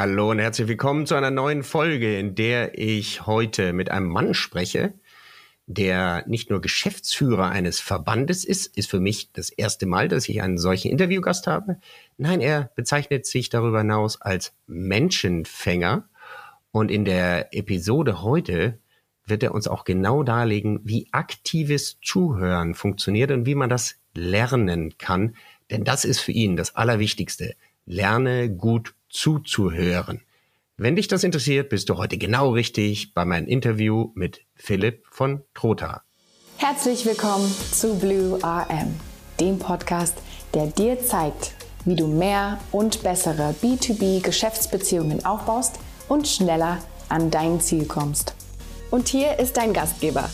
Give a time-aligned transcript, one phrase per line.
[0.00, 4.32] Hallo und herzlich willkommen zu einer neuen Folge, in der ich heute mit einem Mann
[4.32, 4.94] spreche,
[5.66, 10.40] der nicht nur Geschäftsführer eines Verbandes ist, ist für mich das erste Mal, dass ich
[10.40, 11.80] einen solchen Interviewgast habe.
[12.16, 16.08] Nein, er bezeichnet sich darüber hinaus als Menschenfänger.
[16.70, 18.78] Und in der Episode heute
[19.26, 24.96] wird er uns auch genau darlegen, wie aktives Zuhören funktioniert und wie man das lernen
[24.96, 25.34] kann.
[25.72, 27.56] Denn das ist für ihn das Allerwichtigste.
[27.84, 30.22] Lerne gut zuzuhören.
[30.76, 35.42] Wenn dich das interessiert, bist du heute genau richtig bei meinem Interview mit Philipp von
[35.54, 36.02] Trotha.
[36.56, 38.94] Herzlich willkommen zu Blue RM,
[39.40, 40.18] dem Podcast,
[40.54, 47.86] der dir zeigt, wie du mehr und bessere B2B-Geschäftsbeziehungen aufbaust und schneller an dein Ziel
[47.86, 48.34] kommst.
[48.90, 50.28] Und hier ist dein Gastgeber,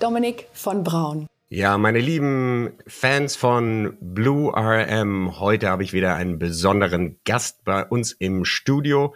[0.00, 1.26] Dominik von Braun.
[1.50, 7.86] Ja, meine lieben Fans von Blue RM, heute habe ich wieder einen besonderen Gast bei
[7.86, 9.14] uns im Studio.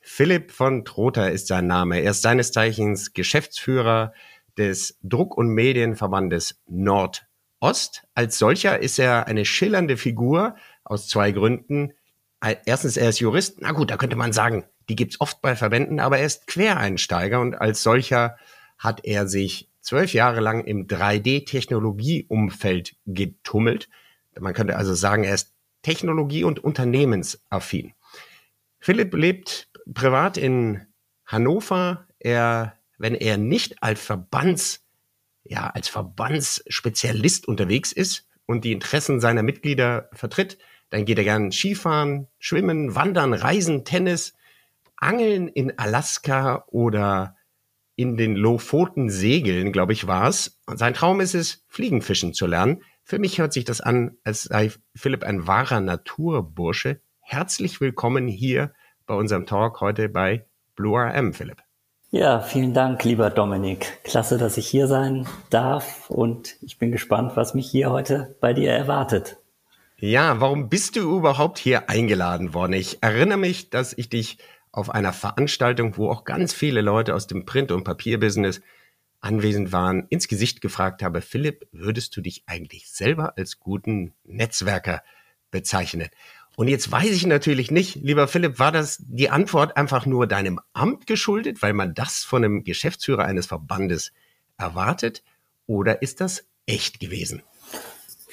[0.00, 2.00] Philipp von Trotha ist sein Name.
[2.00, 4.14] Er ist seines Zeichens Geschäftsführer
[4.56, 8.04] des Druck- und Medienverbandes Nordost.
[8.14, 11.92] Als solcher ist er eine schillernde Figur aus zwei Gründen.
[12.64, 13.60] Erstens, er ist Jurist.
[13.60, 17.42] Na gut, da könnte man sagen, die gibt's oft bei Verbänden, aber er ist Quereinsteiger
[17.42, 18.38] und als solcher
[18.78, 23.88] hat er sich zwölf Jahre lang im 3D-Technologie-Umfeld getummelt.
[24.40, 27.92] Man könnte also sagen, er ist technologie- und unternehmensaffin.
[28.80, 30.86] Philipp lebt privat in
[31.26, 32.06] Hannover.
[32.18, 34.86] Er, wenn er nicht als Verbands,
[35.44, 40.56] ja, als Verbandsspezialist unterwegs ist und die Interessen seiner Mitglieder vertritt,
[40.88, 44.32] dann geht er gern Skifahren, Schwimmen, Wandern, Reisen, Tennis,
[44.96, 47.33] Angeln in Alaska oder
[47.96, 50.60] in den Lofoten segeln, glaube ich, war es.
[50.66, 52.82] Sein Traum ist es, Fliegenfischen zu lernen.
[53.02, 57.00] Für mich hört sich das an, als sei Philipp ein wahrer Naturbursche.
[57.20, 58.72] Herzlich willkommen hier
[59.06, 61.62] bei unserem Talk heute bei Blue RM, Philipp.
[62.10, 64.02] Ja, vielen Dank, lieber Dominik.
[64.04, 68.52] Klasse, dass ich hier sein darf und ich bin gespannt, was mich hier heute bei
[68.52, 69.36] dir erwartet.
[69.96, 72.72] Ja, warum bist du überhaupt hier eingeladen worden?
[72.74, 74.38] Ich erinnere mich, dass ich dich
[74.74, 78.60] auf einer Veranstaltung, wo auch ganz viele Leute aus dem Print- und Papierbusiness
[79.20, 85.02] anwesend waren, ins Gesicht gefragt habe, Philipp, würdest du dich eigentlich selber als guten Netzwerker
[85.50, 86.08] bezeichnen?
[86.56, 90.60] Und jetzt weiß ich natürlich nicht, lieber Philipp, war das die Antwort einfach nur deinem
[90.72, 94.12] Amt geschuldet, weil man das von einem Geschäftsführer eines Verbandes
[94.58, 95.22] erwartet?
[95.66, 97.42] Oder ist das echt gewesen?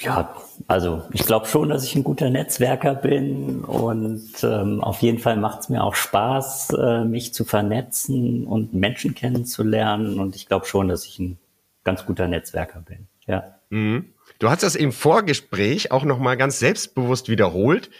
[0.02, 0.36] Ja,
[0.68, 5.38] also ich glaube schon, dass ich ein guter Netzwerker bin und ähm, auf jeden Fall
[5.38, 10.66] macht es mir auch Spaß, äh, mich zu vernetzen und Menschen kennenzulernen und ich glaube
[10.66, 11.38] schon, dass ich ein
[11.84, 13.08] ganz guter Netzwerker bin.
[13.28, 13.60] Ja.
[13.70, 14.14] Mhm.
[14.40, 17.92] Du hast das im Vorgespräch auch nochmal ganz selbstbewusst wiederholt.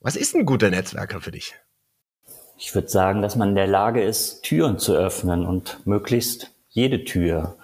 [0.00, 1.54] Was ist ein guter Netzwerker für dich?
[2.58, 7.04] Ich würde sagen, dass man in der Lage ist, Türen zu öffnen und möglichst jede
[7.04, 7.56] Tür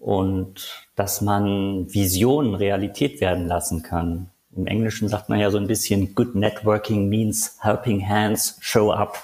[0.00, 4.30] und dass man Visionen Realität werden lassen kann.
[4.56, 9.18] Im Englischen sagt man ja so ein bisschen, good networking means helping hands show up.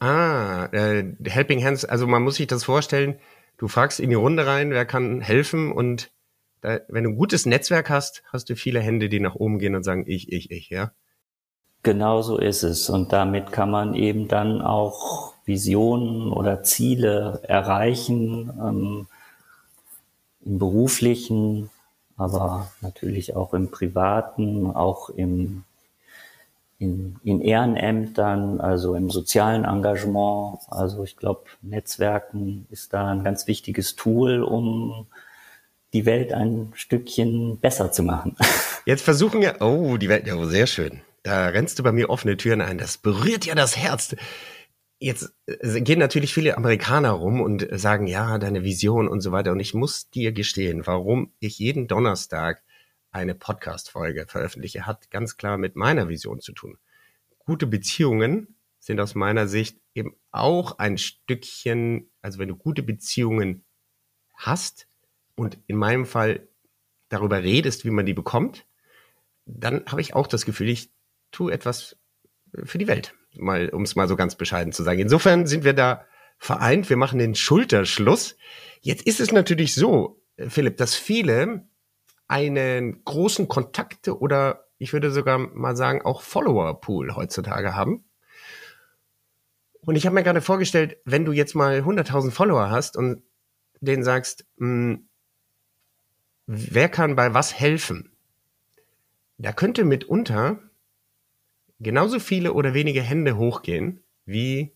[0.00, 3.16] Ah, äh, helping hands, also man muss sich das vorstellen,
[3.58, 6.12] du fragst in die Runde rein, wer kann helfen und
[6.60, 9.74] da, wenn du ein gutes Netzwerk hast, hast du viele Hände, die nach oben gehen
[9.74, 10.92] und sagen, ich, ich, ich, ja?
[11.82, 12.88] Genau so ist es.
[12.88, 19.06] Und damit kann man eben dann auch Visionen oder Ziele erreichen, ähm,
[20.44, 21.70] im beruflichen,
[22.16, 25.64] aber natürlich auch im privaten, auch im,
[26.78, 30.58] in, in Ehrenämtern, also im sozialen Engagement.
[30.68, 35.06] Also ich glaube, Netzwerken ist da ein ganz wichtiges Tool, um
[35.92, 38.36] die Welt ein Stückchen besser zu machen.
[38.86, 41.00] Jetzt versuchen wir, oh, die Welt, ja, oh, sehr schön.
[41.22, 42.76] Da rennst du bei mir offene Türen ein.
[42.76, 44.14] Das berührt ja das Herz.
[45.04, 49.52] Jetzt äh, gehen natürlich viele Amerikaner rum und sagen, ja, deine Vision und so weiter.
[49.52, 52.62] Und ich muss dir gestehen, warum ich jeden Donnerstag
[53.10, 56.78] eine Podcast-Folge veröffentliche, hat ganz klar mit meiner Vision zu tun.
[57.38, 63.62] Gute Beziehungen sind aus meiner Sicht eben auch ein Stückchen, also wenn du gute Beziehungen
[64.32, 64.88] hast
[65.34, 66.48] und in meinem Fall
[67.10, 68.64] darüber redest, wie man die bekommt,
[69.44, 70.94] dann habe ich auch das Gefühl, ich
[71.30, 71.98] tue etwas
[72.54, 75.00] für die Welt mal, um es mal so ganz bescheiden zu sagen.
[75.00, 76.04] Insofern sind wir da
[76.38, 76.90] vereint.
[76.90, 78.36] Wir machen den Schulterschluss.
[78.80, 81.66] Jetzt ist es natürlich so, Philipp, dass viele
[82.26, 88.04] einen großen Kontakte oder ich würde sogar mal sagen auch Follower-Pool heutzutage haben.
[89.80, 93.22] Und ich habe mir gerade vorgestellt, wenn du jetzt mal 100.000 Follower hast und
[93.80, 95.08] denen sagst, mh, hm,
[96.46, 98.12] wer kann bei was helfen?
[99.38, 100.58] Da könnte mitunter
[101.80, 104.74] genauso viele oder wenige Hände hochgehen wie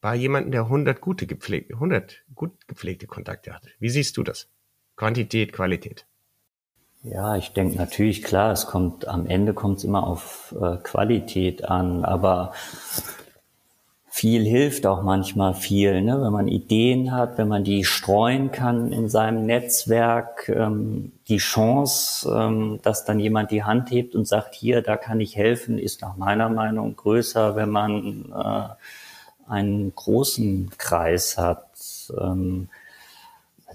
[0.00, 3.66] bei jemandem, der 100 gute gepflegte, 100 gut gepflegte Kontakte hat.
[3.80, 4.48] Wie siehst du das?
[4.96, 6.06] Quantität, Qualität.
[7.02, 11.64] Ja, ich denke natürlich klar, es kommt am Ende kommt es immer auf äh, Qualität
[11.64, 12.52] an, aber
[14.18, 16.20] viel hilft auch manchmal viel, ne?
[16.20, 22.28] wenn man Ideen hat, wenn man die streuen kann in seinem Netzwerk, ähm, die Chance,
[22.28, 26.02] ähm, dass dann jemand die Hand hebt und sagt, hier, da kann ich helfen, ist
[26.02, 31.68] nach meiner Meinung größer, wenn man äh, einen großen Kreis hat.
[32.20, 32.70] Ähm,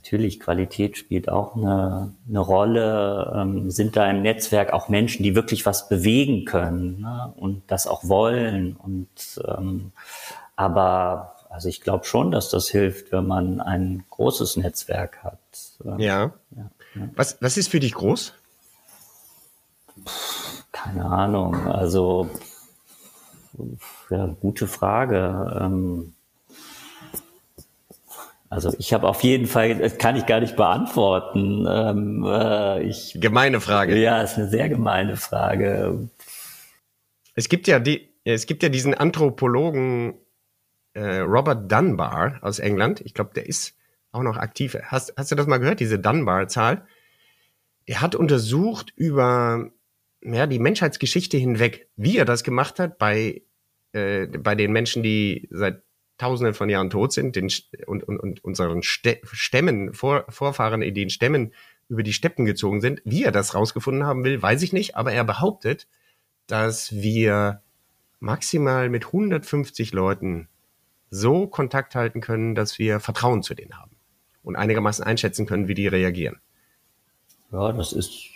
[0.04, 3.34] natürlich, Qualität spielt auch eine, eine Rolle.
[3.36, 7.34] Ähm, sind da im Netzwerk auch Menschen, die wirklich was bewegen können ne?
[7.38, 8.76] und das auch wollen.
[8.76, 9.94] Und ähm,
[10.58, 15.40] aber also ich glaube schon, dass das hilft, wenn man ein großes Netzwerk hat.
[15.86, 16.32] Ähm, ja.
[16.52, 17.10] ja, ja.
[17.16, 18.34] Was, was ist für dich groß?
[20.74, 21.56] Keine Ahnung.
[21.68, 22.30] Also
[24.10, 25.60] ja, gute Frage.
[25.62, 26.14] Ähm,
[28.54, 31.66] also ich habe auf jeden Fall, das kann ich gar nicht beantworten.
[31.68, 33.98] Ähm, äh, ich, gemeine Frage.
[33.98, 36.10] Ja, ist eine sehr gemeine Frage.
[37.34, 40.14] Es gibt ja die, es gibt ja diesen Anthropologen
[40.94, 43.02] äh, Robert Dunbar aus England.
[43.02, 43.76] Ich glaube, der ist
[44.12, 44.78] auch noch aktiv.
[44.84, 46.86] Hast, hast du das mal gehört, diese Dunbar-Zahl?
[47.88, 49.72] Der hat untersucht über
[50.22, 53.42] ja, die Menschheitsgeschichte hinweg, wie er das gemacht hat bei,
[53.94, 55.82] äh, bei den Menschen, die seit
[56.18, 57.52] Tausenden von Jahren tot sind den,
[57.88, 61.54] und, und, und unseren Stämmen, Vor, Vorfahren in den Stämmen
[61.90, 63.02] über die Steppen gezogen sind.
[63.04, 65.88] Wie er das rausgefunden haben will, weiß ich nicht, aber er behauptet,
[66.48, 67.62] dass wir
[68.20, 70.48] maximal mit 150 Leuten
[71.10, 73.96] so Kontakt halten können, dass wir Vertrauen zu denen haben
[74.44, 76.40] und einigermaßen einschätzen können, wie die reagieren.
[77.52, 78.33] Ja, das ist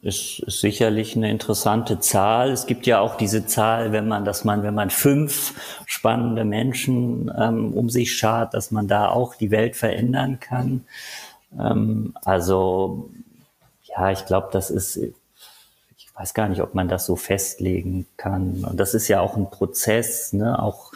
[0.00, 2.50] ist, ist sicherlich eine interessante Zahl.
[2.50, 5.54] Es gibt ja auch diese Zahl, wenn man, dass man, wenn man fünf
[5.86, 10.84] spannende Menschen ähm, um sich schart, dass man da auch die Welt verändern kann.
[11.58, 13.10] Ähm, also
[13.84, 18.64] ja, ich glaube, das ist, ich weiß gar nicht, ob man das so festlegen kann.
[18.64, 20.62] Und das ist ja auch ein Prozess, ne?
[20.62, 20.92] auch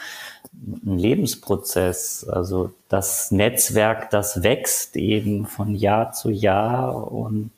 [0.86, 2.24] ein Lebensprozess.
[2.28, 7.50] Also das Netzwerk, das wächst eben von Jahr zu Jahr und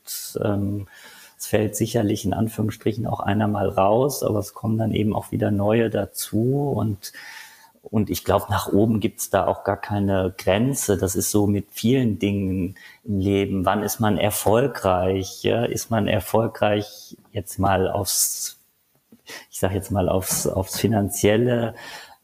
[0.43, 0.87] ähm,
[1.45, 5.51] fällt sicherlich in Anführungsstrichen auch einer mal raus, aber es kommen dann eben auch wieder
[5.51, 7.13] neue dazu und
[7.91, 10.97] und ich glaube, nach oben gibt's da auch gar keine Grenze.
[10.97, 13.65] Das ist so mit vielen Dingen im Leben.
[13.65, 15.43] Wann ist man erfolgreich?
[15.43, 15.65] Ja?
[15.65, 18.57] Ist man erfolgreich jetzt mal aufs,
[19.51, 21.75] ich sage jetzt mal aufs, aufs finanzielle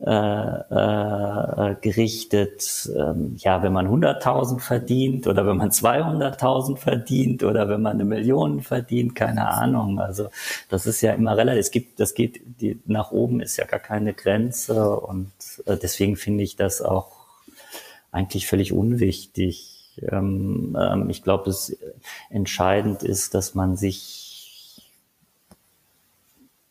[0.03, 7.69] äh, äh, gerichtet, ähm, ja, wenn man 100.000 verdient oder wenn man 200.000 verdient oder
[7.69, 9.99] wenn man eine Million verdient, keine Ahnung.
[9.99, 10.29] Also
[10.69, 11.59] das ist ja immer relativ.
[11.59, 15.31] Es gibt, das geht die, nach oben ist ja gar keine Grenze und
[15.67, 17.11] äh, deswegen finde ich das auch
[18.11, 19.93] eigentlich völlig unwichtig.
[20.01, 21.77] Ähm, ähm, ich glaube, es
[22.31, 24.20] entscheidend ist, dass man sich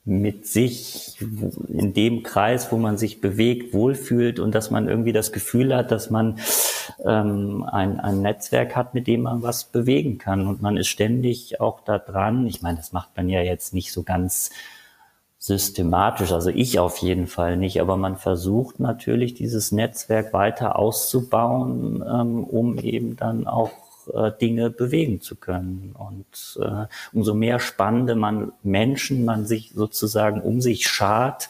[0.05, 1.19] mit sich
[1.69, 5.91] in dem Kreis, wo man sich bewegt, wohlfühlt und dass man irgendwie das Gefühl hat,
[5.91, 6.39] dass man
[7.05, 10.47] ähm, ein, ein Netzwerk hat, mit dem man was bewegen kann.
[10.47, 12.47] Und man ist ständig auch da dran.
[12.47, 14.51] Ich meine, das macht man ja jetzt nicht so ganz
[15.43, 22.05] systematisch, also ich auf jeden Fall nicht, aber man versucht natürlich dieses Netzwerk weiter auszubauen,
[22.07, 23.71] ähm, um eben dann auch
[24.09, 25.95] äh, Dinge bewegen zu können.
[25.99, 31.49] Und äh, umso mehr spannende man Menschen man sich sozusagen um sich schart,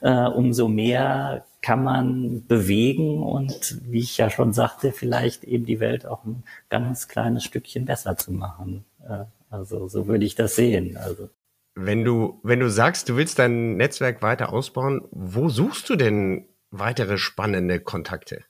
[0.00, 5.80] äh, umso mehr kann man bewegen und wie ich ja schon sagte, vielleicht eben die
[5.80, 8.84] Welt auch ein ganz kleines Stückchen besser zu machen.
[9.06, 10.96] Äh, also so würde ich das sehen.
[10.96, 11.28] Also.
[11.74, 16.48] Wenn du, wenn du sagst, du willst dein Netzwerk weiter ausbauen, wo suchst du denn
[16.70, 18.44] weitere spannende Kontakte,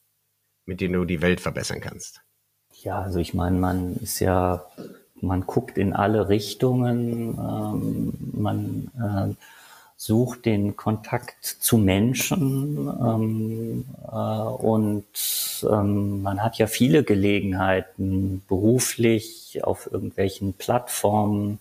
[0.67, 2.23] mit denen du die Welt verbessern kannst?
[2.83, 4.65] Ja, also ich meine, man ist ja,
[5.21, 9.35] man guckt in alle Richtungen, ähm, man äh,
[9.97, 15.05] sucht den Kontakt zu Menschen ähm, äh, und
[15.71, 21.61] ähm, man hat ja viele Gelegenheiten beruflich auf irgendwelchen Plattformen,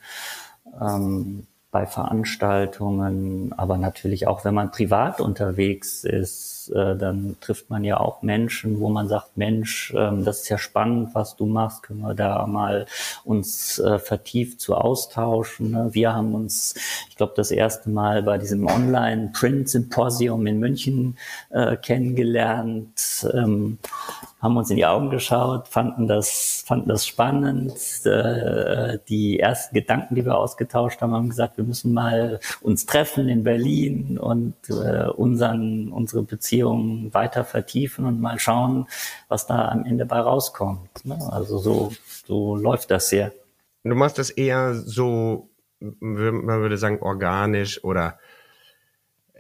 [0.80, 7.84] ähm, bei Veranstaltungen, aber natürlich auch, wenn man privat unterwegs ist, äh, dann trifft man
[7.84, 11.84] ja auch Menschen, wo man sagt, Mensch, ähm, das ist ja spannend, was du machst,
[11.84, 12.86] können wir da mal
[13.24, 15.72] uns äh, vertieft zu austauschen.
[15.72, 15.90] Ne?
[15.92, 16.76] Wir haben uns,
[17.10, 21.18] ich glaube, das erste Mal bei diesem Online-Print-Symposium in München
[21.50, 23.28] äh, kennengelernt.
[23.34, 23.80] Ähm,
[24.42, 27.74] haben uns in die Augen geschaut, fanden das, fanden das spannend.
[28.06, 33.28] Äh, die ersten Gedanken, die wir ausgetauscht haben, haben gesagt, wir müssen mal uns treffen
[33.28, 36.24] in Berlin und äh, unseren, unsere
[36.60, 38.88] Beziehungen weiter vertiefen und mal schauen,
[39.28, 41.06] was da am Ende bei rauskommt.
[41.06, 41.18] Ne?
[41.32, 41.94] Also so,
[42.26, 43.32] so läuft das sehr.
[43.84, 45.50] Du machst das eher so,
[45.80, 48.20] man würde sagen, organisch oder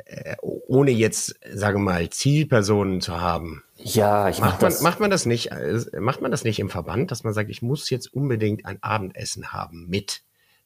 [0.05, 3.63] äh, ohne jetzt, sage mal, Zielpersonen zu haben.
[3.75, 4.81] Ja, ich macht man, das.
[4.81, 7.61] Macht man das nicht, äh, macht man das nicht im Verband, dass man sagt, ich
[7.61, 10.21] muss jetzt unbedingt ein Abendessen haben mit,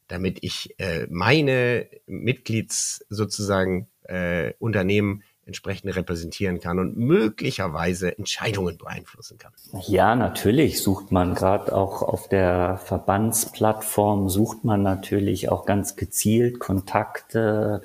[0.06, 9.38] damit ich äh, meine Mitglieds sozusagen äh, Unternehmen entsprechend repräsentieren kann und möglicherweise Entscheidungen beeinflussen
[9.38, 9.52] kann.
[9.86, 16.58] Ja, natürlich sucht man gerade auch auf der Verbandsplattform, sucht man natürlich auch ganz gezielt
[16.60, 17.82] Kontakte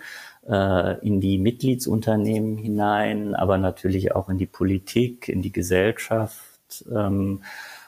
[0.47, 6.85] äh, in die Mitgliedsunternehmen hinein, aber natürlich auch in die Politik, in die Gesellschaft.
[6.91, 7.43] Ähm,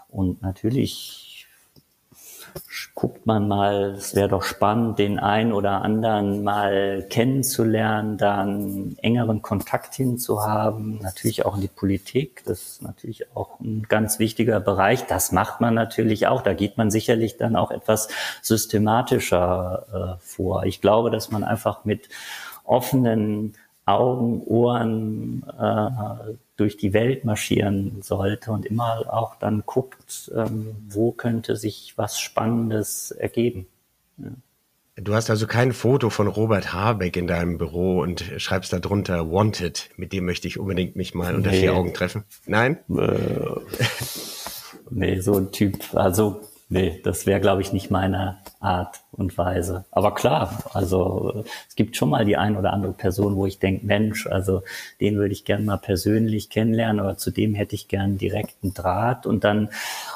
[0.09, 1.30] und natürlich
[2.95, 9.41] guckt man mal, es wäre doch spannend, den einen oder anderen mal kennenzulernen, dann engeren
[9.41, 15.05] Kontakt hinzuhaben, natürlich auch in die Politik, das ist natürlich auch ein ganz wichtiger Bereich.
[15.07, 18.09] Das macht man natürlich auch, da geht man sicherlich dann auch etwas
[18.41, 20.65] systematischer äh, vor.
[20.65, 22.09] Ich glaube, dass man einfach mit
[22.63, 23.55] offenen
[23.85, 31.11] Augen, Ohren äh, durch die Welt marschieren sollte und immer auch dann guckt, ähm, wo
[31.11, 33.65] könnte sich was Spannendes ergeben.
[34.17, 34.29] Ja.
[34.97, 39.31] Du hast also kein Foto von Robert Habeck in deinem Büro und schreibst da drunter
[39.31, 41.61] Wanted, mit dem möchte ich unbedingt mich mal unter nee.
[41.61, 42.25] vier Augen treffen.
[42.45, 42.77] Nein?
[42.89, 43.15] Äh,
[44.91, 49.85] nee, so ein Typ, also nee, das wäre, glaube ich, nicht meine Art und Weise.
[49.91, 53.85] Aber klar, also es gibt schon mal die ein oder andere Person, wo ich denke,
[53.85, 54.61] Mensch, also
[54.99, 59.25] den würde ich gern mal persönlich kennenlernen, aber zu dem hätte ich gern direkten Draht.
[59.25, 59.69] Und dann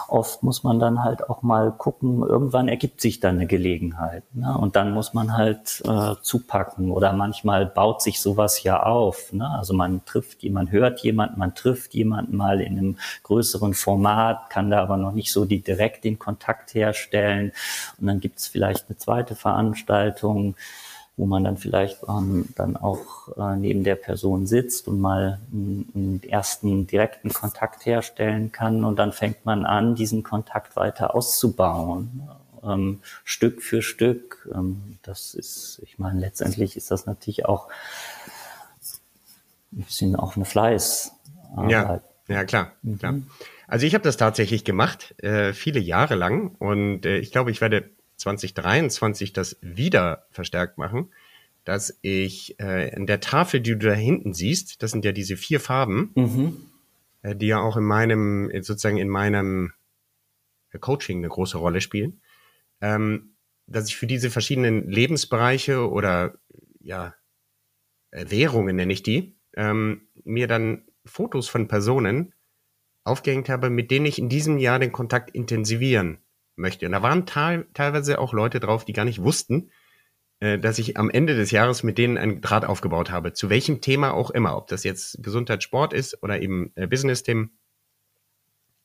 [0.07, 4.23] oft muss man dann halt auch mal gucken, irgendwann ergibt sich dann eine Gelegenheit.
[4.33, 4.55] Ne?
[4.57, 9.33] Und dann muss man halt äh, zupacken oder manchmal baut sich sowas ja auf.
[9.33, 9.49] Ne?
[9.49, 14.69] Also man trifft jemand, hört jemand, man trifft jemanden mal in einem größeren Format, kann
[14.69, 17.51] da aber noch nicht so die direkt den Kontakt herstellen.
[17.99, 20.55] Und dann gibt gibt es vielleicht eine zweite Veranstaltung,
[21.17, 25.89] wo man dann vielleicht ähm, dann auch äh, neben der Person sitzt und mal einen,
[25.95, 32.29] einen, ersten direkten Kontakt herstellen kann und dann fängt man an, diesen Kontakt weiter auszubauen,
[32.63, 34.49] ähm, Stück für Stück.
[34.53, 37.69] Ähm, das ist, ich meine, letztendlich ist das natürlich auch
[39.71, 41.13] ein bisschen auch eine Fleiß.
[41.69, 42.97] Ja, ja, klar, mhm.
[42.97, 43.15] klar.
[43.67, 47.61] Also ich habe das tatsächlich gemacht, äh, viele Jahre lang und äh, ich glaube, ich
[47.61, 47.89] werde
[48.25, 51.11] 2023 das wieder verstärkt machen,
[51.63, 55.37] dass ich äh, in der Tafel, die du da hinten siehst, das sind ja diese
[55.37, 56.57] vier Farben, mhm.
[57.21, 59.73] äh, die ja auch in meinem, sozusagen in meinem
[60.79, 62.21] Coaching eine große Rolle spielen,
[62.81, 63.35] ähm,
[63.67, 66.35] dass ich für diese verschiedenen Lebensbereiche oder
[66.81, 67.15] ja,
[68.11, 72.33] äh, Währungen nenne ich die, ähm, mir dann Fotos von Personen
[73.03, 76.24] aufgehängt habe, mit denen ich in diesem Jahr den Kontakt intensivieren
[76.55, 76.85] möchte.
[76.85, 79.71] Und da waren teilweise auch Leute drauf, die gar nicht wussten,
[80.39, 83.33] äh, dass ich am Ende des Jahres mit denen einen Draht aufgebaut habe.
[83.33, 87.57] Zu welchem Thema auch immer, ob das jetzt Gesundheit, Sport ist oder eben äh, Business-Themen.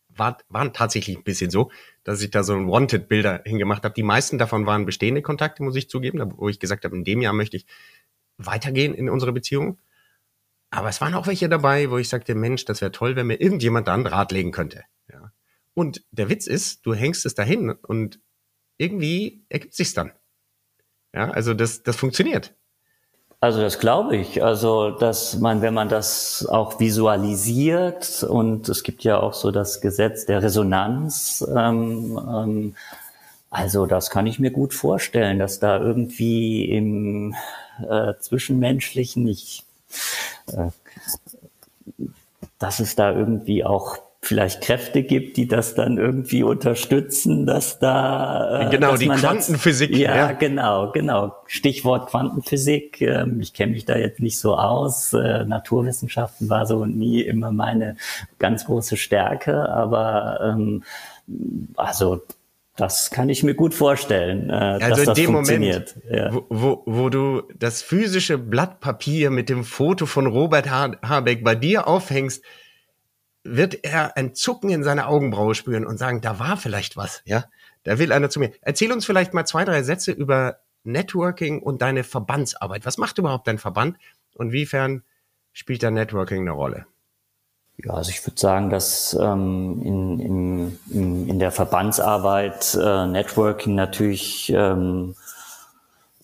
[0.09, 1.71] War, waren tatsächlich ein bisschen so,
[2.03, 3.95] dass ich da so ein Wanted-Bilder hingemacht habe.
[3.95, 7.23] Die meisten davon waren bestehende Kontakte, muss ich zugeben, wo ich gesagt habe, in dem
[7.23, 7.67] Jahr möchte ich
[8.37, 9.79] weitergehen in unsere Beziehung.
[10.71, 13.41] Aber es waren auch welche dabei, wo ich sagte, Mensch, das wäre toll, wenn mir
[13.41, 14.85] irgendjemand da einen Draht legen könnte.
[15.11, 15.33] Ja.
[15.75, 18.21] Und der Witz ist, du hängst es dahin und
[18.77, 20.13] irgendwie ergibt sich's dann.
[21.15, 22.55] Ja, also das, das funktioniert.
[23.41, 24.43] Also das glaube ich.
[24.45, 29.81] Also dass man, wenn man das auch visualisiert und es gibt ja auch so das
[29.81, 31.47] Gesetz der Resonanz.
[31.49, 32.75] Ähm, ähm,
[33.49, 37.35] also das kann ich mir gut vorstellen, dass da irgendwie im
[37.89, 39.65] äh, zwischenmenschlichen, ich,
[40.49, 40.69] äh,
[42.59, 48.67] dass es da irgendwie auch vielleicht Kräfte gibt, die das dann irgendwie unterstützen, dass da
[48.67, 49.93] äh, genau dass die Quantenphysik.
[49.93, 51.37] Das, ja, ja, genau, genau.
[51.47, 53.01] Stichwort Quantenphysik.
[53.01, 55.15] Ähm, ich kenne mich da jetzt nicht so aus.
[55.15, 57.97] Äh, Naturwissenschaften war so nie immer meine
[58.39, 60.85] ganz große Stärke, aber ähm,
[61.77, 62.23] also
[62.77, 65.97] das kann ich mir gut vorstellen, äh, also dass in das dem funktioniert.
[66.05, 66.35] Moment, ja.
[66.35, 71.55] wo, wo, wo du das physische Blatt Papier mit dem Foto von Robert Habeck bei
[71.55, 72.43] dir aufhängst,
[73.43, 77.45] wird er ein Zucken in seine Augenbraue spüren und sagen, da war vielleicht was, ja?
[77.85, 78.53] Da will einer zu mir.
[78.61, 82.85] Erzähl uns vielleicht mal zwei, drei Sätze über Networking und deine Verbandsarbeit.
[82.85, 83.97] Was macht überhaupt dein Verband
[84.35, 85.03] und wiefern
[85.53, 86.87] spielt da Networking eine Rolle?
[87.79, 93.75] Ja, also ich würde sagen, dass ähm, in, in, in, in der Verbandsarbeit äh, Networking
[93.75, 95.15] natürlich ähm,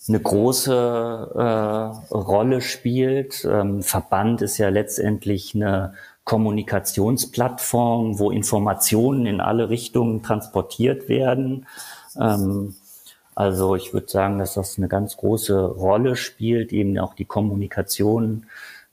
[0.08, 3.46] eine große äh, Rolle spielt.
[3.50, 5.94] Ähm, Verband ist ja letztendlich eine
[6.26, 11.66] Kommunikationsplattform, wo Informationen in alle Richtungen transportiert werden.
[12.20, 12.74] Ähm,
[13.36, 18.46] also ich würde sagen, dass das eine ganz große Rolle spielt, eben auch die Kommunikation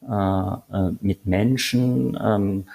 [0.07, 2.65] äh, äh mit Menschen, ähm,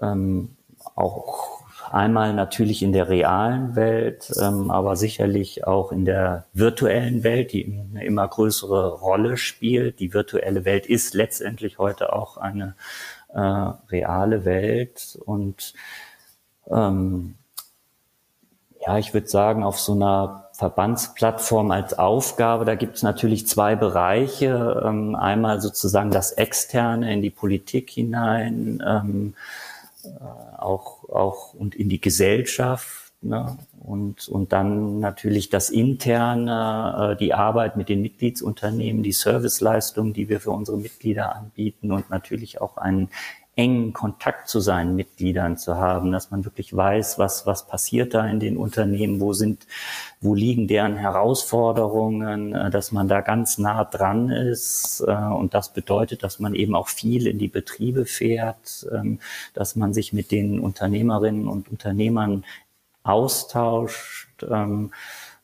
[0.00, 0.50] ähm,
[0.94, 7.52] auch einmal natürlich in der realen Welt, ähm, aber sicherlich auch in der virtuellen Welt,
[7.52, 9.98] die eine immer größere Rolle spielt.
[9.98, 12.74] Die virtuelle Welt ist letztendlich heute auch eine
[13.34, 15.74] äh, reale Welt und
[16.70, 17.34] ähm,
[18.86, 23.76] ja, ich würde sagen, auf so einer Verbandsplattform als Aufgabe, da gibt es natürlich zwei
[23.76, 24.82] Bereiche.
[24.84, 29.34] Ähm, einmal sozusagen das Externe in die Politik hinein, ähm,
[30.04, 33.12] äh, auch, auch und in die Gesellschaft.
[33.22, 33.56] Ne?
[33.84, 40.30] Und, und dann natürlich das Interne, äh, die Arbeit mit den Mitgliedsunternehmen, die Serviceleistungen, die
[40.30, 43.10] wir für unsere Mitglieder anbieten und natürlich auch einen
[43.56, 48.26] engen Kontakt zu seinen Mitgliedern zu haben, dass man wirklich weiß, was, was passiert da
[48.26, 49.66] in den Unternehmen, wo sind,
[50.20, 55.04] wo liegen deren Herausforderungen, äh, dass man da ganz nah dran ist.
[55.06, 59.20] Äh, und das bedeutet, dass man eben auch viel in die Betriebe fährt, ähm,
[59.52, 62.44] dass man sich mit den Unternehmerinnen und Unternehmern
[63.04, 64.42] austauscht.
[64.50, 64.90] Ähm,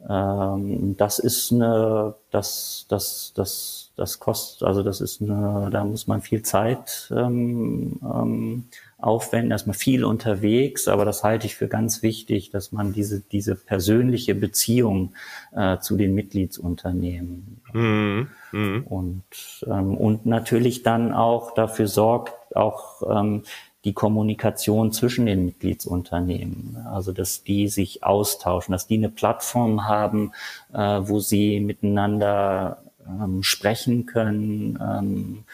[0.08, 6.06] ähm, das ist eine, das, das, das, das kostet, also das ist eine, da muss
[6.06, 8.64] man viel Zeit ähm, ähm,
[8.98, 13.54] aufwenden, erstmal viel unterwegs, aber das halte ich für ganz wichtig, dass man diese, diese
[13.56, 15.12] persönliche Beziehung
[15.54, 18.28] äh, zu den Mitgliedsunternehmen mhm.
[18.52, 18.84] Mhm.
[18.86, 19.24] und,
[19.66, 23.42] ähm, und natürlich dann auch dafür sorgt, auch ähm,
[23.84, 30.32] die Kommunikation zwischen den Mitgliedsunternehmen, also dass die sich austauschen, dass die eine Plattform haben,
[30.72, 35.44] äh, wo sie miteinander ähm, sprechen können, ähm,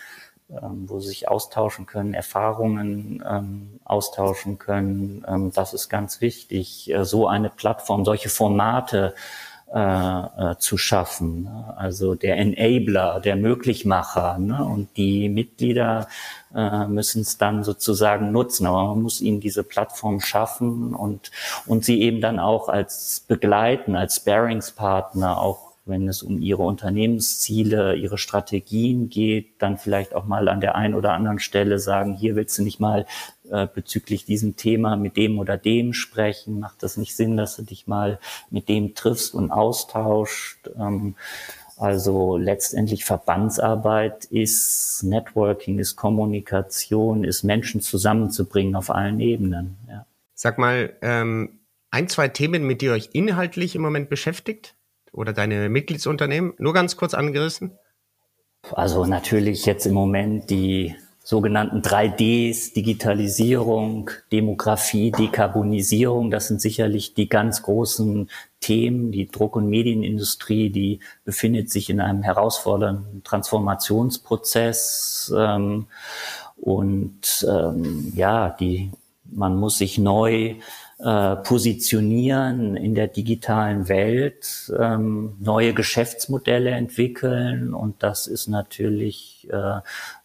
[0.51, 5.25] ähm, wo sie sich austauschen können, Erfahrungen ähm, austauschen können.
[5.27, 9.15] Ähm, das ist ganz wichtig, äh, so eine Plattform, solche Formate
[9.75, 9.81] äh,
[10.53, 11.49] äh, zu schaffen.
[11.77, 14.39] Also der Enabler, der Möglichmacher.
[14.39, 14.65] Ne?
[14.65, 16.07] Und die Mitglieder
[16.55, 18.67] äh, müssen es dann sozusagen nutzen.
[18.67, 21.33] Aber man muss ihnen diese Plattform schaffen und,
[21.67, 27.95] und sie eben dann auch als begleiten, als Sparingspartner auch wenn es um ihre Unternehmensziele,
[27.95, 32.37] ihre Strategien geht, dann vielleicht auch mal an der einen oder anderen Stelle sagen, hier
[32.37, 33.07] willst du nicht mal
[33.51, 37.63] äh, bezüglich diesem Thema mit dem oder dem sprechen, macht das nicht Sinn, dass du
[37.63, 38.19] dich mal
[38.51, 40.69] mit dem triffst und austauscht.
[40.77, 41.15] Ähm,
[41.77, 49.77] also letztendlich Verbandsarbeit ist Networking, ist Kommunikation, ist Menschen zusammenzubringen auf allen Ebenen.
[49.89, 50.07] Ja.
[50.35, 54.76] Sag mal, ähm, ein, zwei Themen, mit die euch inhaltlich im Moment beschäftigt?
[55.17, 56.55] Oder deine Mitgliedsunternehmen?
[56.59, 57.73] Nur ganz kurz angerissen.
[58.73, 67.29] Also natürlich jetzt im Moment die sogenannten 3Ds, Digitalisierung, Demografie, Dekarbonisierung, das sind sicherlich die
[67.29, 69.11] ganz großen Themen.
[69.11, 75.35] Die Druck- und Medienindustrie, die befindet sich in einem herausfordernden Transformationsprozess.
[75.37, 75.87] Ähm,
[76.57, 78.93] und ähm, ja, die,
[79.25, 80.55] man muss sich neu
[80.99, 89.81] äh, positionieren in der digitalen Welt, ähm, neue Geschäftsmodelle entwickeln und das ist natürlich äh,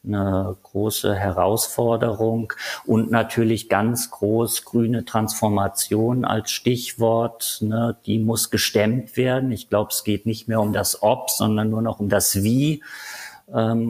[0.07, 2.53] eine große Herausforderung
[2.85, 9.51] und natürlich ganz groß grüne Transformation als Stichwort, ne, die muss gestemmt werden.
[9.51, 12.81] Ich glaube, es geht nicht mehr um das Ob, sondern nur noch um das Wie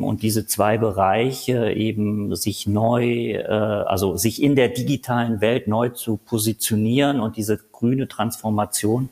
[0.03, 5.89] und diese zwei Bereiche eben sich neu, äh, also sich in der digitalen Welt neu
[5.89, 9.09] zu positionieren und diese grüne Transformation,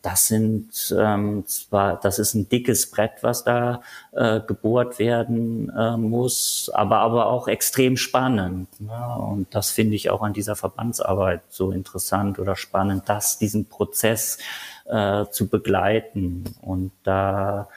[0.00, 3.82] das sind ähm, zwar, das ist ein dickes Brett, was da
[4.12, 8.68] äh, gebohrt werden äh, muss, aber aber auch extrem spannend.
[8.80, 9.16] Ne?
[9.18, 14.38] Und das finde ich auch an dieser Verbandsarbeit so interessant oder spannend, dass diesen Prozess
[14.86, 17.68] äh, zu begleiten und da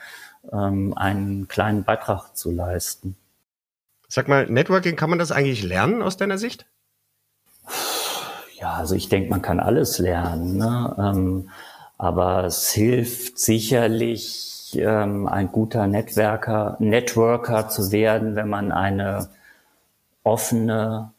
[0.50, 3.16] ähm, einen kleinen Beitrag zu leisten.
[4.08, 6.66] Sag mal, Networking, kann man das eigentlich lernen aus deiner Sicht?
[8.58, 10.56] Ja, also ich denke, man kann alles lernen.
[10.56, 10.94] Ne?
[10.98, 11.50] Ähm,
[11.98, 19.28] aber es hilft sicherlich, ähm, ein guter Networker, Networker zu werden, wenn man eine
[20.22, 21.12] offene,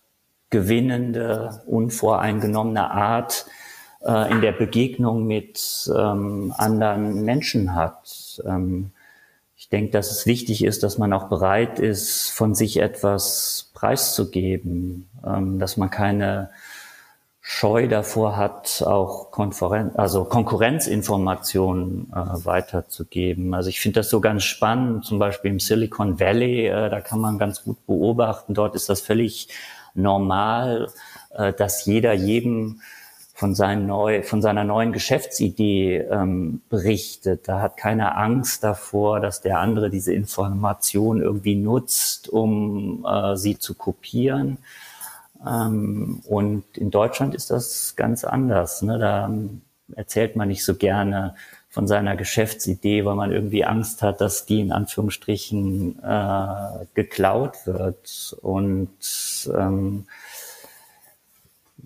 [0.50, 3.46] gewinnende, unvoreingenommene Art
[4.06, 8.42] äh, in der Begegnung mit ähm, anderen Menschen hat.
[8.46, 8.92] Ähm,
[9.64, 15.10] ich denke, dass es wichtig ist, dass man auch bereit ist, von sich etwas preiszugeben,
[15.26, 16.50] ähm, dass man keine
[17.40, 23.54] Scheu davor hat, auch Konferenz, also Konkurrenzinformationen äh, weiterzugeben.
[23.54, 27.22] Also ich finde das so ganz spannend, zum Beispiel im Silicon Valley, äh, da kann
[27.22, 29.48] man ganz gut beobachten, dort ist das völlig
[29.94, 30.90] normal,
[31.32, 32.82] äh, dass jeder jedem
[33.44, 37.50] von, seinem neu, von seiner neuen Geschäftsidee ähm, berichtet.
[37.50, 43.60] Da hat keiner Angst davor, dass der andere diese Information irgendwie nutzt, um äh, sie
[43.60, 44.60] zu kopieren
[45.46, 48.82] ähm, und in Deutschland ist das ganz anders.
[48.82, 48.98] Ne?
[48.98, 49.30] Da
[49.96, 51.36] erzählt man nicht so gerne
[51.70, 58.38] von seiner Geschäftsidee, weil man irgendwie Angst hat, dass die in Anführungsstrichen äh, geklaut wird.
[58.42, 58.90] Und
[59.54, 60.06] ähm,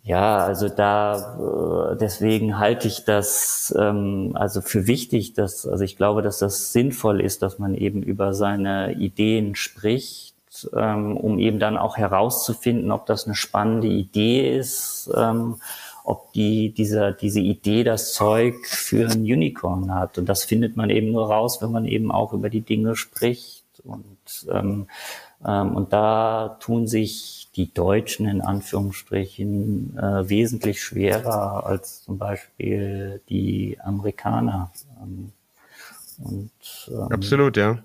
[0.03, 5.97] ja, also da äh, deswegen halte ich das ähm, also für wichtig, dass also ich
[5.97, 10.37] glaube, dass das sinnvoll ist, dass man eben über seine Ideen spricht
[10.75, 15.57] ähm, um eben dann auch herauszufinden, ob das eine spannende Idee ist, ähm,
[16.03, 20.17] ob die, diese, diese Idee das Zeug für ein Unicorn hat.
[20.17, 23.65] Und das findet man eben nur raus, wenn man eben auch über die Dinge spricht.
[23.83, 24.87] Und, ähm,
[25.45, 33.21] ähm, und da tun sich die Deutschen in Anführungsstrichen äh, wesentlich schwerer als zum Beispiel
[33.29, 34.71] die Amerikaner.
[35.01, 35.31] Ähm,
[36.19, 36.51] und,
[36.87, 37.83] ähm, Absolut, ja.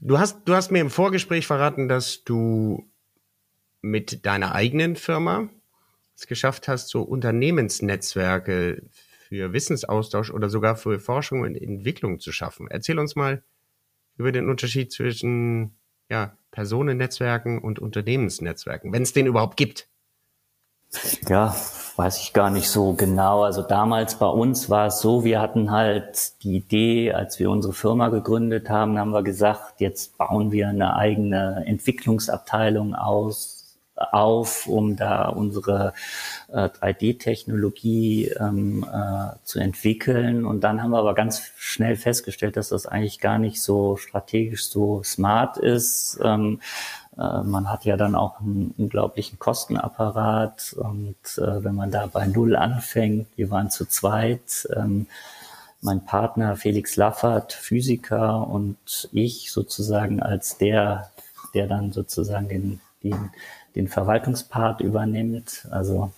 [0.00, 2.84] Du hast, du hast mir im Vorgespräch verraten, dass du
[3.80, 5.48] mit deiner eigenen Firma
[6.16, 8.82] es geschafft hast, so Unternehmensnetzwerke
[9.28, 12.68] für Wissensaustausch oder sogar für Forschung und Entwicklung zu schaffen.
[12.70, 13.42] Erzähl uns mal
[14.16, 15.76] über den Unterschied zwischen
[16.14, 19.88] ja, Personennetzwerken und Unternehmensnetzwerken, wenn es den überhaupt gibt.
[21.28, 21.52] Ja,
[21.96, 23.42] weiß ich gar nicht so genau.
[23.42, 27.72] Also damals bei uns war es so, wir hatten halt die Idee, als wir unsere
[27.72, 33.63] Firma gegründet haben, haben wir gesagt, jetzt bauen wir eine eigene Entwicklungsabteilung aus,
[33.96, 35.92] auf, um da unsere
[36.48, 40.44] äh, 3D-Technologie ähm, äh, zu entwickeln.
[40.44, 44.68] Und dann haben wir aber ganz schnell festgestellt, dass das eigentlich gar nicht so strategisch
[44.68, 46.18] so smart ist.
[46.22, 46.60] Ähm,
[47.16, 52.26] äh, man hat ja dann auch einen unglaublichen Kostenapparat und äh, wenn man da bei
[52.26, 55.06] Null anfängt, wir waren zu zweit, ähm,
[55.80, 61.10] mein Partner Felix Laffert, Physiker und ich sozusagen als der,
[61.52, 63.30] der dann sozusagen den, den,
[63.74, 65.66] den Verwaltungspart übernimmt.
[65.70, 66.12] Also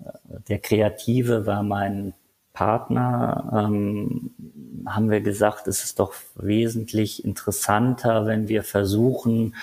[0.00, 0.10] äh,
[0.48, 2.14] der Kreative war mein
[2.52, 4.30] Partner, ähm,
[4.86, 9.54] haben wir gesagt, es ist doch wesentlich interessanter, wenn wir versuchen,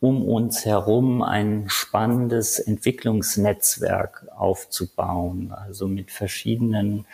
[0.00, 7.06] um uns herum ein spannendes Entwicklungsnetzwerk aufzubauen, also mit verschiedenen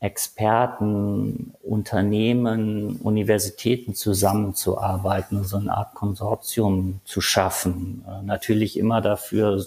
[0.00, 8.04] Experten, Unternehmen, Universitäten zusammenzuarbeiten, so eine Art Konsortium zu schaffen.
[8.08, 9.60] Äh, natürlich immer dafür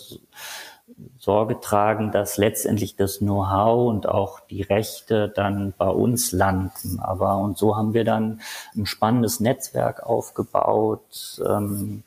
[1.18, 7.00] Sorge tragen, dass letztendlich das Know-how und auch die Rechte dann bei uns landen.
[7.00, 8.42] Aber und so haben wir dann
[8.76, 11.42] ein spannendes Netzwerk aufgebaut.
[11.46, 12.04] Ähm,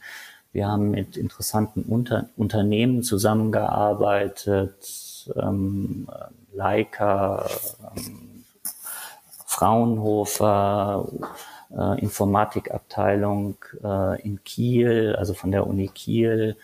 [0.53, 6.09] wir haben mit interessanten Unter Unternehmen zusammengearbeitet, ähm,
[6.55, 7.47] Leica,
[7.97, 8.45] ähm,
[9.47, 11.07] Fraunhofer,
[11.77, 16.57] äh, Informatikabteilung äh, in Kiel, also von der Uni Kiel,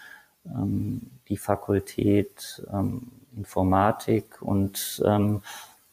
[0.46, 5.42] ähm, die Fakultät ähm, Informatik und ähm,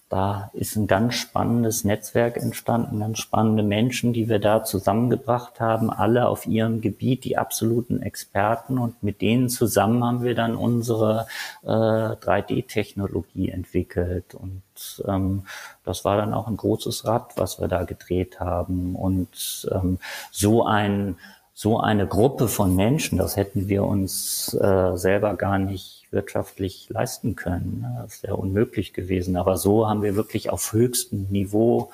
[0.09, 5.89] da ist ein ganz spannendes Netzwerk entstanden, ganz spannende Menschen, die wir da zusammengebracht haben,
[5.89, 8.77] alle auf ihrem Gebiet, die absoluten Experten.
[8.77, 11.27] Und mit denen zusammen haben wir dann unsere
[11.63, 14.33] äh, 3D-Technologie entwickelt.
[14.33, 15.43] Und ähm,
[15.83, 18.95] das war dann auch ein großes Rad, was wir da gedreht haben.
[18.95, 19.99] Und ähm,
[20.31, 21.17] so ein
[21.59, 27.35] so eine Gruppe von Menschen, das hätten wir uns äh, selber gar nicht wirtschaftlich leisten
[27.35, 27.81] können.
[27.81, 27.99] Ne?
[28.03, 29.37] Das wäre unmöglich gewesen.
[29.37, 31.91] Aber so haben wir wirklich auf höchstem Niveau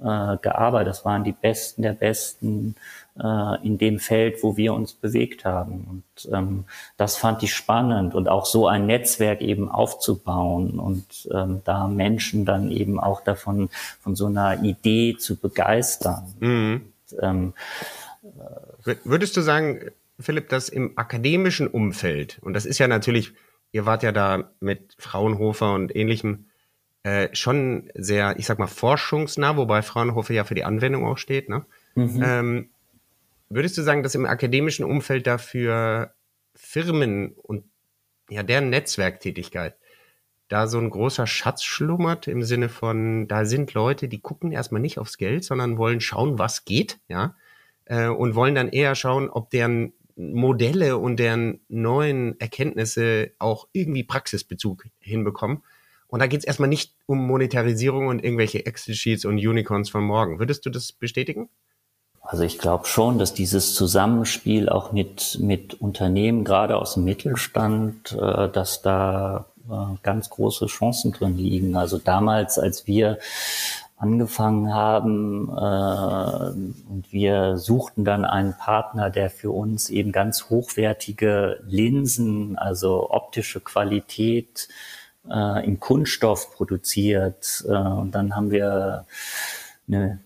[0.00, 0.88] äh, gearbeitet.
[0.88, 2.76] Das waren die Besten der Besten
[3.18, 6.04] äh, in dem Feld, wo wir uns bewegt haben.
[6.16, 6.64] Und ähm,
[6.96, 12.44] das fand ich spannend und auch so ein Netzwerk eben aufzubauen und ähm, da Menschen
[12.44, 16.32] dann eben auch davon von so einer Idee zu begeistern.
[16.38, 16.92] Mhm.
[17.10, 17.52] Und, ähm,
[19.04, 19.90] Würdest du sagen,
[20.20, 23.32] Philipp, dass im akademischen Umfeld, und das ist ja natürlich
[23.72, 26.46] ihr wart ja da mit Fraunhofer und ähnlichem
[27.02, 31.48] äh, schon sehr, ich sag mal, forschungsnah, wobei Fraunhofer ja für die Anwendung auch steht.
[31.48, 31.64] Ne?
[31.94, 32.22] Mhm.
[32.24, 32.70] Ähm,
[33.48, 36.14] würdest du sagen, dass im akademischen Umfeld dafür
[36.54, 37.64] Firmen und
[38.28, 39.76] ja deren Netzwerktätigkeit
[40.48, 44.80] da so ein großer Schatz schlummert im Sinne von, da sind Leute, die gucken erstmal
[44.80, 47.36] nicht aufs Geld, sondern wollen schauen, was geht, ja,
[47.84, 54.02] äh, und wollen dann eher schauen, ob deren Modelle und deren neuen Erkenntnisse auch irgendwie
[54.02, 55.62] Praxisbezug hinbekommen.
[56.08, 60.38] Und da geht es erstmal nicht um Monetarisierung und irgendwelche Excel-Sheets und Unicorns von morgen.
[60.38, 61.48] Würdest du das bestätigen?
[62.22, 68.12] Also ich glaube schon, dass dieses Zusammenspiel auch mit, mit Unternehmen, gerade aus dem Mittelstand,
[68.12, 71.76] äh, dass da äh, ganz große Chancen drin liegen.
[71.76, 73.18] Also damals, als wir
[73.98, 81.60] angefangen haben äh, und wir suchten dann einen Partner, der für uns eben ganz hochwertige
[81.66, 84.68] Linsen, also optische Qualität
[85.28, 87.64] äh, im Kunststoff produziert.
[87.66, 89.04] Äh, und dann haben wir
[89.88, 90.20] eine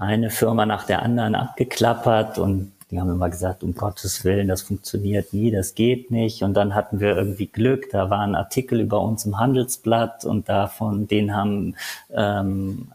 [0.00, 4.62] eine Firma nach der anderen abgeklappert und die haben immer gesagt, um Gottes Willen, das
[4.62, 6.42] funktioniert nie, das geht nicht.
[6.42, 10.48] Und dann hatten wir irgendwie Glück, da war ein Artikel über uns im Handelsblatt und
[10.48, 11.76] davon, den haben
[12.12, 12.88] ähm,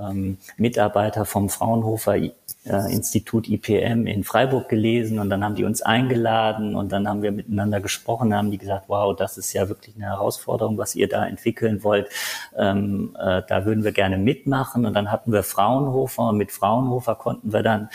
[0.00, 5.80] ähm, Mitarbeiter vom Fraunhofer äh, Institut IPM in Freiburg gelesen und dann haben die uns
[5.80, 9.96] eingeladen und dann haben wir miteinander gesprochen, haben die gesagt, wow, das ist ja wirklich
[9.96, 12.08] eine Herausforderung, was ihr da entwickeln wollt.
[12.56, 14.84] Ähm, äh, da würden wir gerne mitmachen.
[14.84, 17.88] Und dann hatten wir Fraunhofer und mit Fraunhofer konnten wir dann,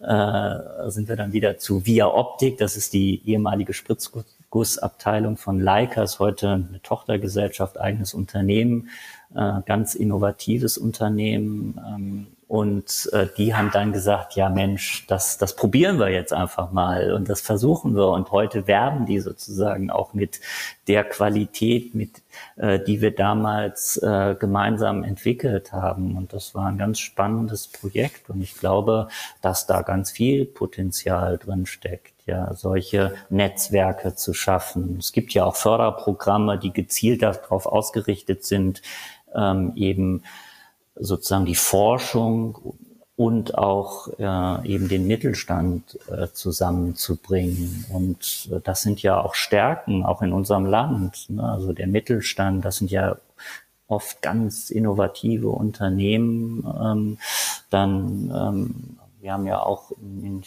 [0.00, 6.02] äh, sind wir dann wieder zu Via Optik, das ist die ehemalige Spritzgussabteilung von Leica,
[6.02, 8.90] ist heute eine Tochtergesellschaft, eigenes Unternehmen,
[9.34, 11.80] äh, ganz innovatives Unternehmen.
[11.86, 16.70] Ähm, und äh, die haben dann gesagt, ja Mensch, das, das probieren wir jetzt einfach
[16.70, 18.08] mal und das versuchen wir.
[18.08, 20.40] Und heute werben die sozusagen auch mit
[20.86, 22.22] der Qualität, mit
[22.56, 26.16] äh, die wir damals äh, gemeinsam entwickelt haben.
[26.16, 28.28] Und das war ein ganz spannendes Projekt.
[28.30, 29.08] Und ich glaube,
[29.40, 34.96] dass da ganz viel Potenzial drin steckt ja, solche Netzwerke zu schaffen.
[34.98, 38.80] Es gibt ja auch Förderprogramme, die gezielt darauf ausgerichtet sind,
[39.34, 40.22] ähm, eben
[40.96, 42.76] sozusagen die Forschung
[43.16, 47.86] und auch äh, eben den Mittelstand äh, zusammenzubringen.
[47.90, 51.30] Und äh, das sind ja auch Stärken, auch in unserem Land.
[51.30, 51.42] Ne?
[51.42, 53.16] Also der Mittelstand, das sind ja
[53.86, 56.66] oft ganz innovative Unternehmen.
[56.82, 57.18] Ähm,
[57.70, 60.42] dann, ähm, wir haben ja auch in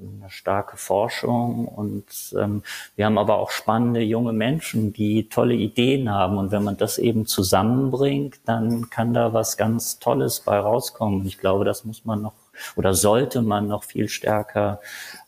[0.00, 2.04] eine starke Forschung und
[2.38, 2.62] ähm,
[2.96, 6.98] wir haben aber auch spannende junge Menschen, die tolle Ideen haben und wenn man das
[6.98, 11.26] eben zusammenbringt, dann kann da was ganz Tolles bei rauskommen.
[11.26, 12.32] Ich glaube, das muss man noch
[12.76, 14.80] oder sollte man noch viel stärker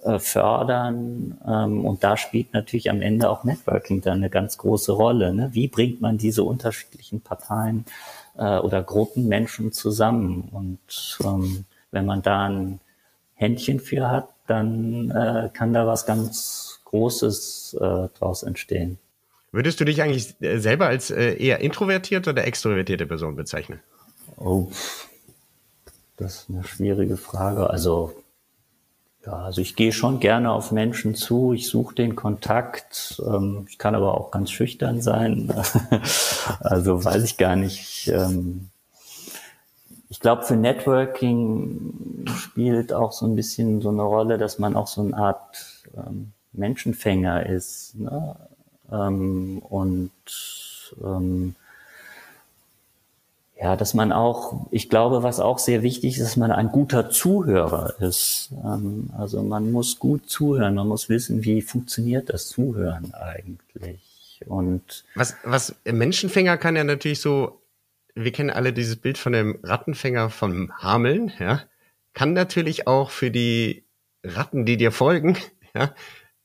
[0.02, 4.92] äh, fördern ähm, und da spielt natürlich am Ende auch Networking dann eine ganz große
[4.92, 5.34] Rolle.
[5.34, 5.50] Ne?
[5.52, 7.84] Wie bringt man diese unterschiedlichen Parteien
[8.36, 12.80] äh, oder Gruppen Menschen zusammen und ähm, wenn man da ein
[13.34, 18.98] Händchen für hat, dann äh, kann da was ganz Großes äh, draus entstehen.
[19.50, 23.80] Würdest du dich eigentlich äh, selber als äh, eher introvertierte oder extrovertierte Person bezeichnen?
[24.36, 24.68] Oh,
[26.16, 27.70] das ist eine schwierige Frage.
[27.70, 28.14] Also
[29.24, 33.22] ja, also ich gehe schon gerne auf Menschen zu, ich suche den Kontakt.
[33.24, 35.54] Ähm, ich kann aber auch ganz schüchtern sein.
[36.60, 38.08] also weiß ich gar nicht.
[38.08, 38.68] Ähm,
[40.12, 44.86] ich glaube, für Networking spielt auch so ein bisschen so eine Rolle, dass man auch
[44.86, 47.94] so eine Art ähm, Menschenfänger ist.
[47.94, 48.36] Ne?
[48.92, 50.10] Ähm, und
[51.02, 51.54] ähm,
[53.58, 57.08] ja, dass man auch, ich glaube, was auch sehr wichtig ist, dass man ein guter
[57.08, 58.50] Zuhörer ist.
[58.62, 63.98] Ähm, also man muss gut zuhören, man muss wissen, wie funktioniert das Zuhören eigentlich.
[64.44, 67.61] Und was, was Menschenfänger kann ja natürlich so
[68.14, 71.62] wir kennen alle dieses Bild von dem Rattenfänger vom Hameln, ja.
[72.14, 73.86] Kann natürlich auch für die
[74.22, 75.38] Ratten, die dir folgen,
[75.74, 75.94] ja,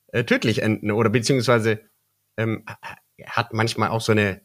[0.07, 1.81] äh, tödlich enden oder beziehungsweise
[2.37, 2.65] ähm,
[3.25, 4.41] hat manchmal auch so eine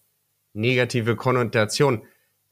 [0.54, 2.06] negative Konnotation.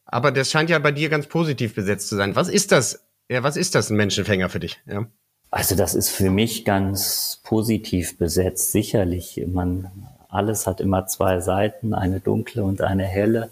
[0.04, 2.36] Aber das scheint ja bei dir ganz positiv besetzt zu sein.
[2.36, 3.06] Was ist das?
[3.28, 4.80] Ja, was ist das ein Menschenfänger für dich?
[4.86, 5.06] Ja.
[5.50, 9.42] Also das ist für mich ganz positiv besetzt, sicherlich.
[9.46, 9.90] Man,
[10.28, 13.50] alles hat immer zwei Seiten, eine dunkle und eine helle.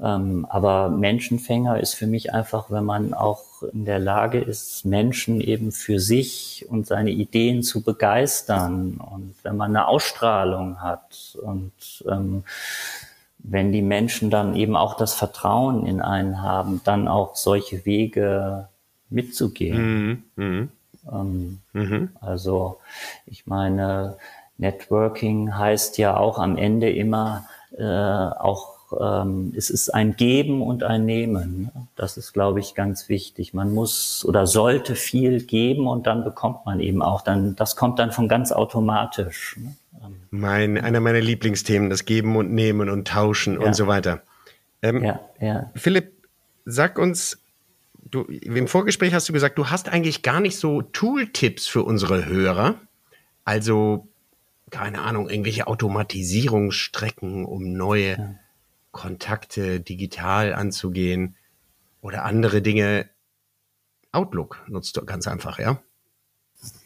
[0.00, 5.40] Ähm, aber Menschenfänger ist für mich einfach, wenn man auch in der Lage ist, Menschen
[5.40, 11.72] eben für sich und seine Ideen zu begeistern und wenn man eine Ausstrahlung hat und
[12.08, 12.44] ähm,
[13.38, 18.68] wenn die Menschen dann eben auch das Vertrauen in einen haben, dann auch solche Wege
[19.08, 20.22] mitzugehen.
[20.36, 20.44] Mhm.
[20.44, 20.68] Mhm.
[21.10, 22.08] Ähm, mhm.
[22.20, 22.78] Also
[23.26, 24.16] ich meine,
[24.58, 30.82] Networking heißt ja auch am Ende immer äh, auch ähm, es ist ein Geben und
[30.82, 31.70] ein Nehmen.
[31.96, 33.54] Das ist, glaube ich, ganz wichtig.
[33.54, 37.22] Man muss oder sollte viel geben und dann bekommt man eben auch.
[37.22, 39.56] Dann, das kommt dann von ganz automatisch.
[39.58, 39.76] Ne?
[40.30, 43.66] Mein, einer meiner Lieblingsthemen, das Geben und Nehmen und Tauschen ja.
[43.66, 44.22] und so weiter.
[44.82, 45.70] Ähm, ja, ja.
[45.74, 46.12] Philipp,
[46.64, 47.38] sag uns,
[48.10, 52.26] du, im Vorgespräch hast du gesagt, du hast eigentlich gar nicht so Tooltips für unsere
[52.26, 52.76] Hörer.
[53.44, 54.08] Also,
[54.70, 58.34] keine Ahnung, irgendwelche Automatisierungsstrecken, um neue ja.
[58.92, 61.36] Kontakte digital anzugehen
[62.00, 63.08] oder andere Dinge.
[64.12, 65.80] Outlook nutzt du ganz einfach, ja?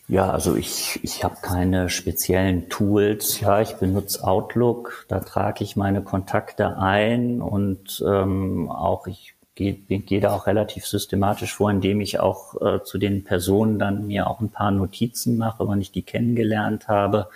[0.06, 3.40] Ja, also ich, ich habe keine speziellen Tools.
[3.40, 9.74] Ja, ich benutze Outlook, da trage ich meine Kontakte ein und ähm, auch ich gehe
[9.74, 14.26] geh da auch relativ systematisch vor, indem ich auch äh, zu den Personen dann mir
[14.26, 17.30] auch ein paar Notizen mache, wann ich die kennengelernt habe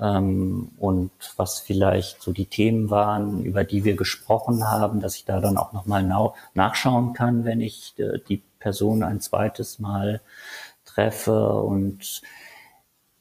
[0.00, 5.24] ähm, und was vielleicht so die Themen waren, über die wir gesprochen haben, dass ich
[5.24, 6.02] da dann auch nochmal
[6.54, 10.20] nachschauen kann, wenn ich äh, die Person ein zweites Mal
[10.84, 11.48] treffe.
[11.54, 12.22] Und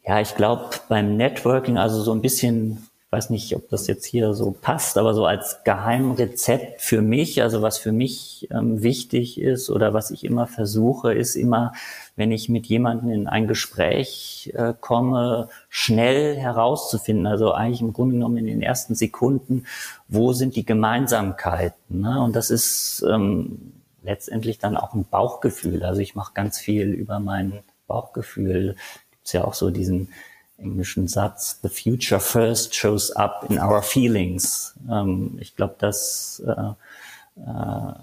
[0.06, 4.34] ja, ich glaube beim Networking, also so ein bisschen, weiß nicht, ob das jetzt hier
[4.34, 9.70] so passt, aber so als Geheimrezept für mich, also was für mich ähm, wichtig ist
[9.70, 11.74] oder was ich immer versuche, ist immer,
[12.16, 18.16] wenn ich mit jemandem in ein Gespräch äh, komme, schnell herauszufinden, also eigentlich im Grunde
[18.16, 19.66] genommen in den ersten Sekunden,
[20.08, 22.02] wo sind die Gemeinsamkeiten.
[22.02, 22.20] Ne?
[22.20, 25.84] Und das ist ähm, letztendlich dann auch ein Bauchgefühl.
[25.84, 28.76] Also ich mache ganz viel über mein Bauchgefühl.
[29.12, 30.10] Gibt's ja auch so diesen
[30.58, 34.74] englischen Satz, The future first shows up in our feelings.
[34.90, 37.94] Ähm, ich glaube, das äh, äh,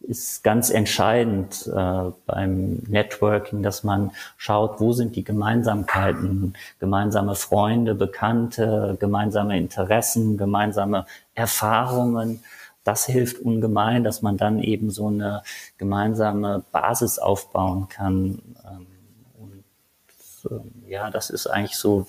[0.00, 7.94] ist ganz entscheidend äh, beim Networking, dass man schaut, wo sind die Gemeinsamkeiten, gemeinsame Freunde,
[7.94, 12.40] Bekannte, gemeinsame Interessen, gemeinsame Erfahrungen
[12.86, 15.42] das hilft ungemein, dass man dann eben so eine
[15.76, 18.40] gemeinsame Basis aufbauen kann.
[18.64, 18.86] Ähm,
[20.50, 22.06] ähm, ja, das ist eigentlich so,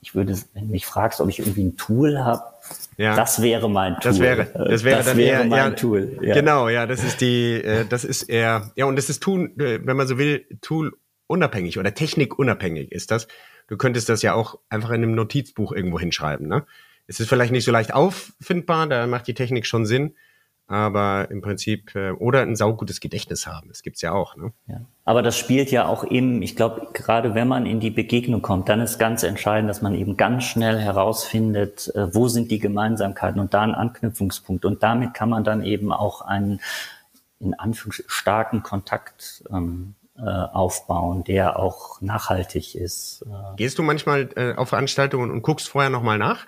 [0.00, 2.42] ich würde, wenn du mich fragst, ob ich irgendwie ein Tool habe,
[2.96, 3.16] ja.
[3.16, 4.02] das wäre mein Tool.
[4.02, 6.18] Das wäre, das wäre, das dann wäre eher, mein ja, Tool.
[6.22, 6.34] Ja.
[6.34, 9.80] Genau, ja, das ist die, äh, das ist eher, ja, und das ist Tool, äh,
[9.84, 13.28] wenn man so will, Tool unabhängig oder technikunabhängig ist das.
[13.68, 16.66] Du könntest das ja auch einfach in einem Notizbuch irgendwo hinschreiben, ne?
[17.06, 20.14] Es ist vielleicht nicht so leicht auffindbar, da macht die Technik schon Sinn,
[20.70, 23.68] aber im Prinzip äh, oder ein saugutes Gedächtnis haben.
[23.68, 24.36] Das gibt's ja auch.
[24.36, 24.52] Ne?
[24.68, 24.80] Ja.
[25.04, 28.68] Aber das spielt ja auch im, ich glaube, gerade wenn man in die Begegnung kommt,
[28.68, 33.40] dann ist ganz entscheidend, dass man eben ganz schnell herausfindet, äh, wo sind die Gemeinsamkeiten
[33.40, 34.64] und da ein Anknüpfungspunkt.
[34.64, 36.60] Und damit kann man dann eben auch einen
[37.40, 43.22] in Anführungszeichen starken Kontakt ähm, äh, aufbauen, der auch nachhaltig ist.
[43.22, 43.56] Äh.
[43.56, 46.46] Gehst du manchmal äh, auf Veranstaltungen und guckst vorher nochmal nach?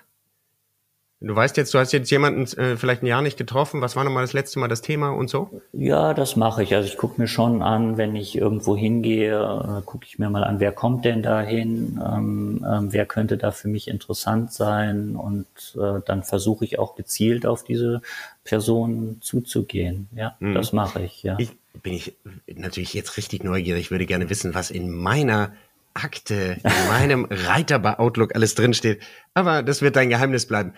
[1.23, 3.79] Du weißt jetzt, du hast jetzt jemanden äh, vielleicht ein Jahr nicht getroffen.
[3.79, 5.61] Was war nochmal das letzte Mal das Thema und so?
[5.71, 6.75] Ja, das mache ich.
[6.75, 10.43] Also ich gucke mir schon an, wenn ich irgendwo hingehe, äh, gucke ich mir mal
[10.43, 15.15] an, wer kommt denn da hin, ähm, ähm, wer könnte da für mich interessant sein
[15.15, 18.01] und äh, dann versuche ich auch gezielt auf diese
[18.43, 20.09] Person zuzugehen.
[20.13, 20.55] Ja, mhm.
[20.55, 21.37] das mache ich, ja.
[21.39, 22.17] Ich bin ich
[22.53, 25.53] natürlich jetzt richtig neugierig, würde gerne wissen, was in meiner
[25.93, 29.01] Akte, in meinem Reiter bei Outlook alles drinsteht.
[29.33, 30.73] Aber das wird dein Geheimnis bleiben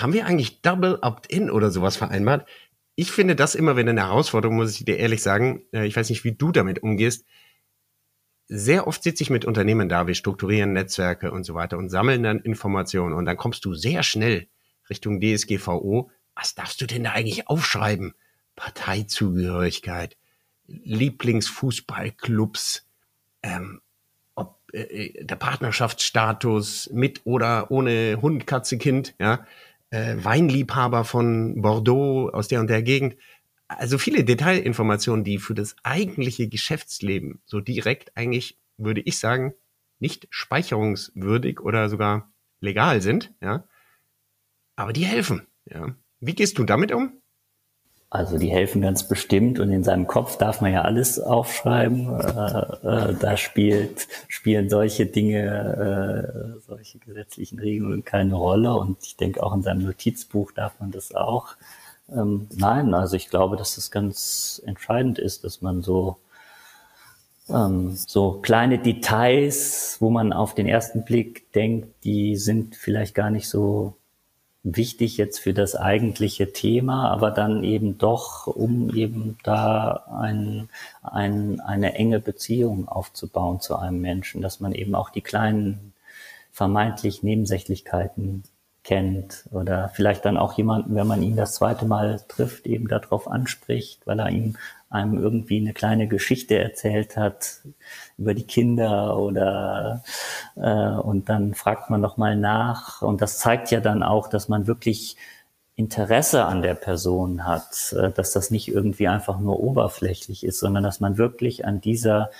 [0.00, 2.48] haben wir eigentlich Double Opt-in oder sowas vereinbart?
[2.94, 5.62] Ich finde das immer wieder eine Herausforderung, muss ich dir ehrlich sagen.
[5.72, 7.24] Äh, ich weiß nicht, wie du damit umgehst.
[8.48, 12.22] Sehr oft sitze ich mit Unternehmen da, wir strukturieren Netzwerke und so weiter und sammeln
[12.22, 14.46] dann Informationen und dann kommst du sehr schnell
[14.88, 16.10] Richtung DSGVO.
[16.36, 18.14] Was darfst du denn da eigentlich aufschreiben?
[18.54, 20.16] Parteizugehörigkeit,
[20.68, 22.86] Lieblingsfußballclubs,
[23.42, 23.80] ähm,
[24.36, 29.44] ob äh, der Partnerschaftsstatus mit oder ohne Hund, Katze, Kind, ja
[29.96, 33.16] äh, Weinliebhaber von Bordeaux aus der und der Gegend.
[33.68, 39.54] Also viele Detailinformationen, die für das eigentliche Geschäftsleben so direkt eigentlich, würde ich sagen,
[39.98, 42.30] nicht speicherungswürdig oder sogar
[42.60, 43.64] legal sind, ja.
[44.76, 45.96] Aber die helfen, ja.
[46.20, 47.20] Wie gehst du damit um?
[48.08, 52.20] Also die helfen ganz bestimmt und in seinem Kopf darf man ja alles aufschreiben.
[52.20, 59.16] Äh, äh, da spielt, spielen solche Dinge, äh, solche gesetzlichen Regelungen keine Rolle und ich
[59.16, 61.56] denke auch in seinem Notizbuch darf man das auch.
[62.08, 66.18] Ähm, nein, also ich glaube, dass das ganz entscheidend ist, dass man so
[67.48, 73.30] ähm, so kleine Details, wo man auf den ersten Blick denkt, die sind vielleicht gar
[73.30, 73.96] nicht so
[74.74, 80.68] wichtig jetzt für das eigentliche Thema, aber dann eben doch, um eben da ein,
[81.02, 85.92] ein, eine enge Beziehung aufzubauen zu einem Menschen, dass man eben auch die kleinen
[86.50, 88.42] vermeintlich Nebensächlichkeiten
[88.82, 93.28] kennt oder vielleicht dann auch jemanden, wenn man ihn das zweite Mal trifft, eben darauf
[93.28, 94.56] anspricht, weil er ihm
[94.88, 97.60] einem irgendwie eine kleine Geschichte erzählt hat
[98.18, 100.04] über die Kinder oder
[100.56, 104.48] äh, und dann fragt man noch mal nach und das zeigt ja dann auch, dass
[104.48, 105.16] man wirklich
[105.74, 110.82] Interesse an der Person hat, äh, dass das nicht irgendwie einfach nur oberflächlich ist, sondern
[110.84, 112.30] dass man wirklich an dieser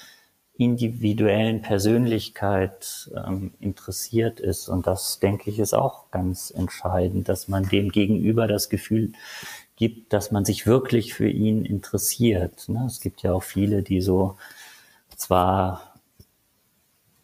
[0.58, 4.68] individuellen Persönlichkeit ähm, interessiert ist.
[4.68, 9.12] Und das, denke ich, ist auch ganz entscheidend, dass man dem Gegenüber das Gefühl
[9.76, 12.68] gibt, dass man sich wirklich für ihn interessiert.
[12.68, 12.84] Ne?
[12.86, 14.36] Es gibt ja auch viele, die so
[15.16, 15.96] zwar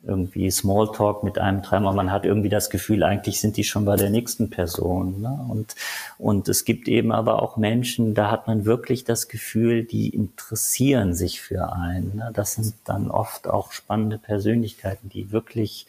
[0.04, 3.84] irgendwie Smalltalk mit einem treiben, aber man hat irgendwie das Gefühl, eigentlich sind die schon
[3.84, 5.20] bei der nächsten Person.
[5.20, 5.46] Ne?
[5.48, 5.76] Und,
[6.18, 11.14] und es gibt eben aber auch Menschen, da hat man wirklich das Gefühl, die interessieren
[11.14, 12.16] sich für einen.
[12.16, 12.30] Ne?
[12.34, 15.86] Das sind dann oft auch spannende Persönlichkeiten, die wirklich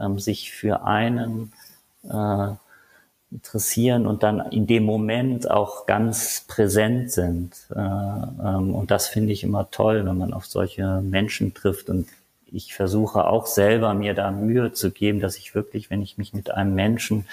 [0.00, 1.52] ähm, sich für einen
[2.04, 2.52] äh,
[3.32, 7.54] interessieren und dann in dem Moment auch ganz präsent sind.
[7.70, 12.08] Äh, ähm, und das finde ich immer toll, wenn man auf solche Menschen trifft und
[12.52, 16.34] ich versuche auch selber mir da Mühe zu geben, dass ich wirklich, wenn ich mich
[16.34, 17.26] mit einem Menschen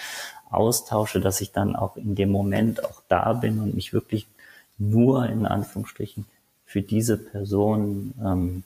[0.51, 4.27] austausche, dass ich dann auch in dem Moment auch da bin und mich wirklich
[4.77, 6.25] nur in Anführungsstrichen
[6.65, 8.63] für diese Person ähm,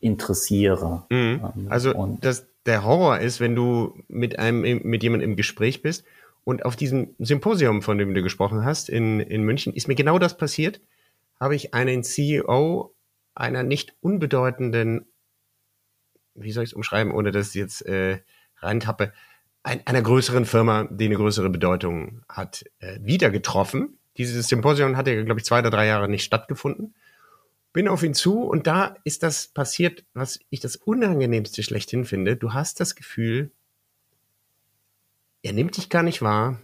[0.00, 1.02] interessiere.
[1.10, 1.40] Mhm.
[1.56, 5.82] Ähm, also und das, der Horror ist, wenn du mit einem mit jemandem im Gespräch
[5.82, 6.04] bist
[6.48, 10.18] und auf diesem Symposium, von dem du gesprochen hast in, in München, ist mir genau
[10.18, 10.80] das passiert.
[11.38, 12.94] Habe ich einen CEO
[13.34, 15.06] einer nicht unbedeutenden
[16.40, 18.20] wie soll ich es umschreiben, ohne dass ich jetzt äh,
[18.58, 19.12] reintappe,
[19.62, 23.98] ein, einer größeren Firma, die eine größere Bedeutung hat, äh, wieder getroffen.
[24.16, 26.94] Dieses Symposium hat ja, glaube ich, zwei oder drei Jahre nicht stattgefunden.
[27.72, 32.36] Bin auf ihn zu und da ist das passiert, was ich das Unangenehmste schlechthin finde.
[32.36, 33.50] Du hast das Gefühl,
[35.42, 36.60] er nimmt dich gar nicht wahr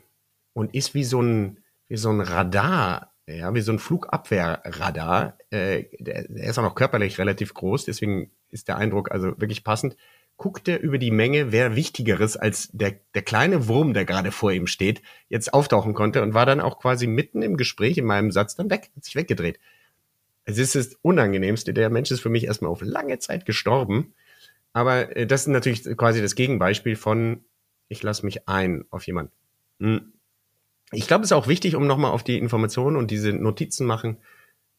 [0.52, 1.58] und ist wie so ein,
[1.88, 5.38] wie so ein Radar, ja, wie so ein Flugabwehrradar.
[5.50, 9.64] Äh, der, der ist auch noch körperlich relativ groß, deswegen ist der Eindruck also wirklich
[9.64, 9.96] passend,
[10.36, 14.52] guckt er über die Menge, wer Wichtigeres als der, der kleine Wurm, der gerade vor
[14.52, 18.32] ihm steht, jetzt auftauchen konnte und war dann auch quasi mitten im Gespräch in meinem
[18.32, 19.60] Satz dann weg, hat sich weggedreht.
[20.44, 21.72] Es ist das Unangenehmste.
[21.72, 24.12] Der Mensch ist für mich erstmal auf lange Zeit gestorben.
[24.72, 27.44] Aber äh, das ist natürlich quasi das Gegenbeispiel von,
[27.89, 29.32] ich lasse mich ein auf jemanden.
[29.80, 30.12] Hm.
[30.93, 34.18] Ich glaube, es ist auch wichtig, um nochmal auf die Informationen und diese Notizen machen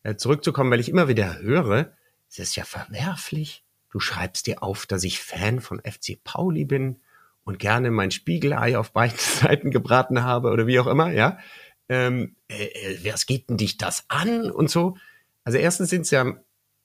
[0.03, 1.91] äh, zurückzukommen, weil ich immer wieder höre,
[2.29, 6.97] es ist ja verwerflich, Du schreibst dir auf, dass ich Fan von FC Pauli bin
[7.45, 11.39] und gerne mein Spiegelei auf beiden Seiten gebraten habe oder wie auch immer, ja.
[11.87, 14.97] Ähm, äh, äh, was geht denn dich das an und so?
[15.45, 16.25] Also erstens sind es ja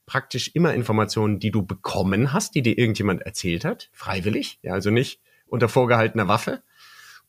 [0.07, 4.91] praktisch immer Informationen, die du bekommen hast, die dir irgendjemand erzählt hat, freiwillig, ja, also
[4.91, 6.62] nicht unter vorgehaltener Waffe.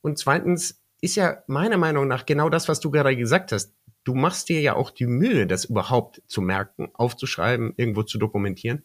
[0.02, 3.74] Und zweitens ist ja meiner Meinung nach genau das, was du gerade gesagt hast.
[4.04, 8.84] Du machst dir ja auch die Mühe, das überhaupt zu merken, aufzuschreiben, irgendwo zu dokumentieren.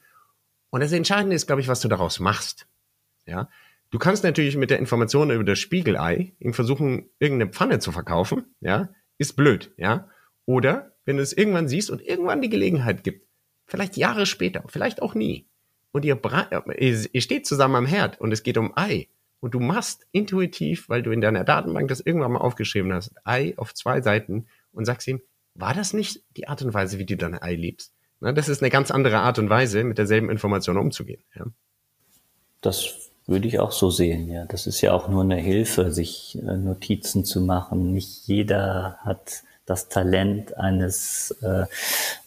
[0.71, 2.67] Und das Entscheidende ist, glaube ich, was du daraus machst.
[3.25, 3.49] Ja,
[3.91, 8.45] du kannst natürlich mit der Information über das Spiegelei ihm versuchen, irgendeine Pfanne zu verkaufen.
[8.61, 9.73] Ja, ist blöd.
[9.77, 10.09] Ja,
[10.45, 13.27] oder wenn du es irgendwann siehst und irgendwann die Gelegenheit gibt,
[13.67, 15.47] vielleicht Jahre später, vielleicht auch nie,
[15.93, 16.21] und ihr,
[16.79, 19.09] ihr steht zusammen am Herd und es geht um Ei
[19.41, 23.55] und du machst intuitiv, weil du in deiner Datenbank das irgendwann mal aufgeschrieben hast, Ei
[23.57, 25.21] auf zwei Seiten und sagst ihm,
[25.55, 27.93] war das nicht die Art und Weise, wie du dein Ei liebst?
[28.21, 31.23] Na, das ist eine ganz andere Art und Weise, mit derselben Information umzugehen.
[31.35, 31.47] Ja.
[32.61, 34.45] Das würde ich auch so sehen, ja.
[34.47, 37.93] Das ist ja auch nur eine Hilfe, sich äh, Notizen zu machen.
[37.93, 41.67] Nicht jeder hat das Talent eines äh,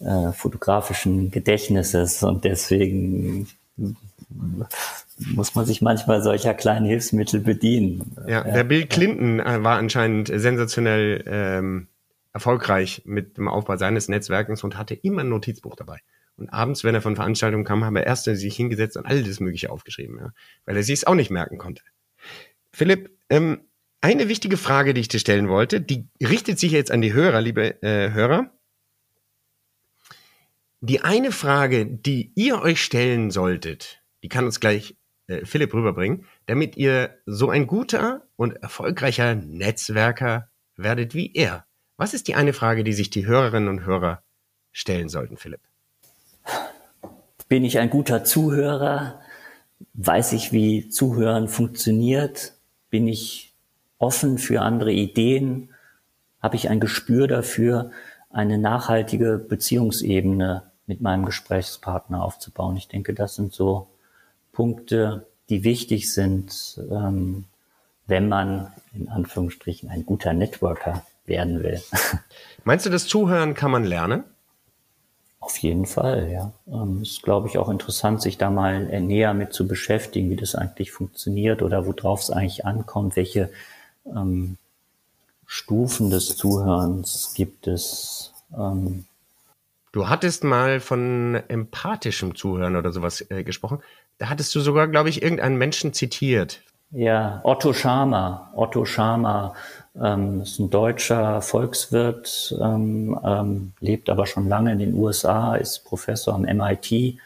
[0.03, 3.47] äh, fotografischen Gedächtnisses und deswegen
[5.17, 8.15] muss man sich manchmal solcher kleinen Hilfsmittel bedienen.
[8.27, 11.87] Ja, der Bill Clinton äh, war anscheinend sensationell ähm,
[12.33, 15.99] erfolgreich mit dem Aufbau seines Netzwerkens und hatte immer ein Notizbuch dabei.
[16.37, 19.69] Und abends, wenn er von Veranstaltungen kam, haben er erst sich hingesetzt und alles Mögliche
[19.71, 20.31] aufgeschrieben, ja,
[20.65, 21.83] weil er sich es auch nicht merken konnte.
[22.71, 23.61] Philipp, ähm,
[24.01, 27.41] eine wichtige Frage, die ich dir stellen wollte, die richtet sich jetzt an die Hörer,
[27.41, 28.51] liebe äh, Hörer.
[30.79, 34.95] Die eine Frage, die ihr euch stellen solltet, die kann uns gleich
[35.27, 41.65] äh, Philipp rüberbringen, damit ihr so ein guter und erfolgreicher Netzwerker werdet wie er.
[41.97, 44.23] Was ist die eine Frage, die sich die Hörerinnen und Hörer
[44.71, 45.61] stellen sollten, Philipp?
[47.47, 49.19] Bin ich ein guter Zuhörer?
[49.93, 52.53] Weiß ich, wie Zuhören funktioniert?
[52.89, 53.53] Bin ich
[53.97, 55.69] offen für andere Ideen?
[56.41, 57.91] Habe ich ein Gespür dafür,
[58.29, 62.77] eine nachhaltige Beziehungsebene mit meinem Gesprächspartner aufzubauen?
[62.77, 63.89] Ich denke, das sind so
[64.59, 67.45] Punkte, die wichtig sind, ähm,
[68.07, 71.81] wenn man in Anführungsstrichen ein guter Networker werden will.
[72.65, 74.25] Meinst du, das Zuhören kann man lernen?
[75.39, 76.51] Auf jeden Fall, ja.
[76.67, 80.55] Ähm, ist, glaube ich, auch interessant, sich da mal näher mit zu beschäftigen, wie das
[80.55, 83.49] eigentlich funktioniert oder worauf es eigentlich ankommt, welche
[84.13, 84.57] ähm,
[85.45, 88.33] Stufen des Zuhörens gibt es.
[88.53, 89.05] Ähm,
[89.91, 93.79] Du hattest mal von empathischem Zuhören oder sowas äh, gesprochen.
[94.19, 96.61] Da hattest du sogar, glaube ich, irgendeinen Menschen zitiert.
[96.91, 98.51] Ja, Otto Schama.
[98.53, 99.55] Otto Schama
[99.99, 105.85] ähm, ist ein deutscher Volkswirt, ähm, ähm, lebt aber schon lange in den USA, ist
[105.85, 107.17] Professor am MIT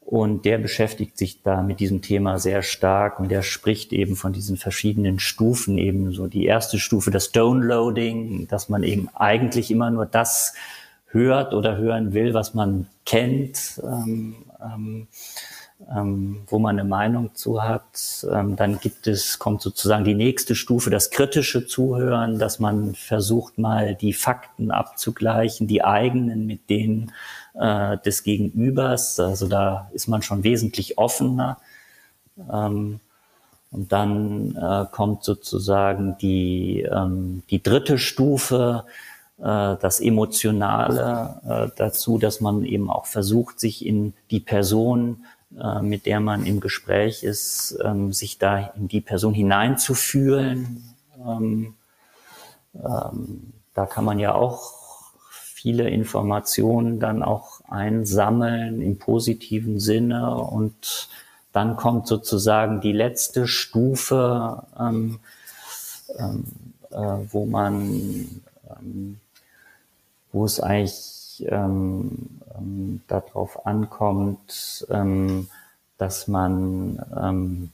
[0.00, 4.32] und der beschäftigt sich da mit diesem Thema sehr stark und der spricht eben von
[4.32, 9.90] diesen verschiedenen Stufen, eben so die erste Stufe, das Downloading, dass man eben eigentlich immer
[9.90, 10.54] nur das
[11.06, 13.80] hört oder hören will, was man kennt.
[13.82, 15.08] Ähm, ähm,
[15.90, 18.26] ähm, wo man eine Meinung zu hat.
[18.30, 23.58] Ähm, dann gibt es, kommt sozusagen die nächste Stufe, das kritische Zuhören, dass man versucht
[23.58, 27.12] mal die Fakten abzugleichen, die eigenen mit denen
[27.54, 29.18] äh, des Gegenübers.
[29.20, 31.58] Also da ist man schon wesentlich offener.
[32.50, 33.00] Ähm,
[33.70, 38.84] und dann äh, kommt sozusagen die, ähm, die dritte Stufe,
[39.38, 45.24] äh, das Emotionale äh, dazu, dass man eben auch versucht, sich in die Person
[45.60, 50.94] äh, mit der man im Gespräch ist, ähm, sich da in die Person hineinzufühlen.
[51.26, 51.74] Ähm,
[52.74, 54.72] ähm, da kann man ja auch
[55.62, 61.08] viele Informationen dann auch einsammeln im positiven Sinne und
[61.52, 65.20] dann kommt sozusagen die letzte Stufe, ähm,
[66.18, 66.44] ähm,
[66.90, 69.20] äh, wo man, ähm,
[70.32, 75.48] wo es eigentlich ähm, ähm, darauf ankommt, ähm,
[75.98, 77.70] dass man, ähm,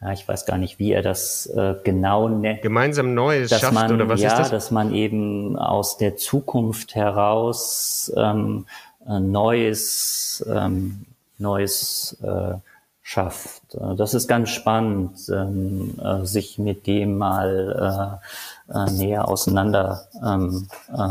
[0.00, 2.62] ja, ich weiß gar nicht, wie er das äh, genau nennt.
[2.62, 4.50] Gemeinsam Neues schafft man, oder was ja, ist das?
[4.50, 8.66] dass man eben aus der Zukunft heraus ähm,
[9.08, 11.06] äh, Neues, ähm,
[11.38, 12.54] Neues äh,
[13.02, 13.74] schafft.
[13.74, 18.20] Äh, das ist ganz spannend, ähm, äh, sich mit dem mal
[18.68, 21.08] äh, äh, näher auseinander ähm, äh,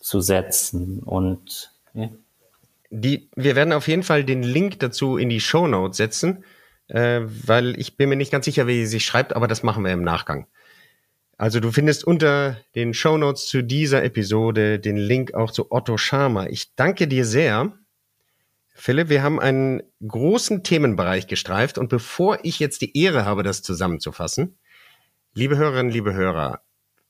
[0.00, 2.08] zu setzen und ja.
[2.90, 6.44] Die, wir werden auf jeden Fall den Link dazu in die Show Notes setzen,
[6.88, 9.84] äh, weil ich bin mir nicht ganz sicher, wie sie sich schreibt, aber das machen
[9.84, 10.48] wir im Nachgang.
[11.36, 15.96] Also du findest unter den Show Notes zu dieser Episode den Link auch zu Otto
[15.96, 16.46] Schama.
[16.46, 17.72] Ich danke dir sehr.
[18.74, 23.62] Philipp, wir haben einen großen Themenbereich gestreift und bevor ich jetzt die Ehre habe, das
[23.62, 24.58] zusammenzufassen,
[25.32, 26.60] liebe Hörerinnen, liebe Hörer,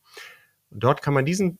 [0.70, 1.58] Dort kann man diesen,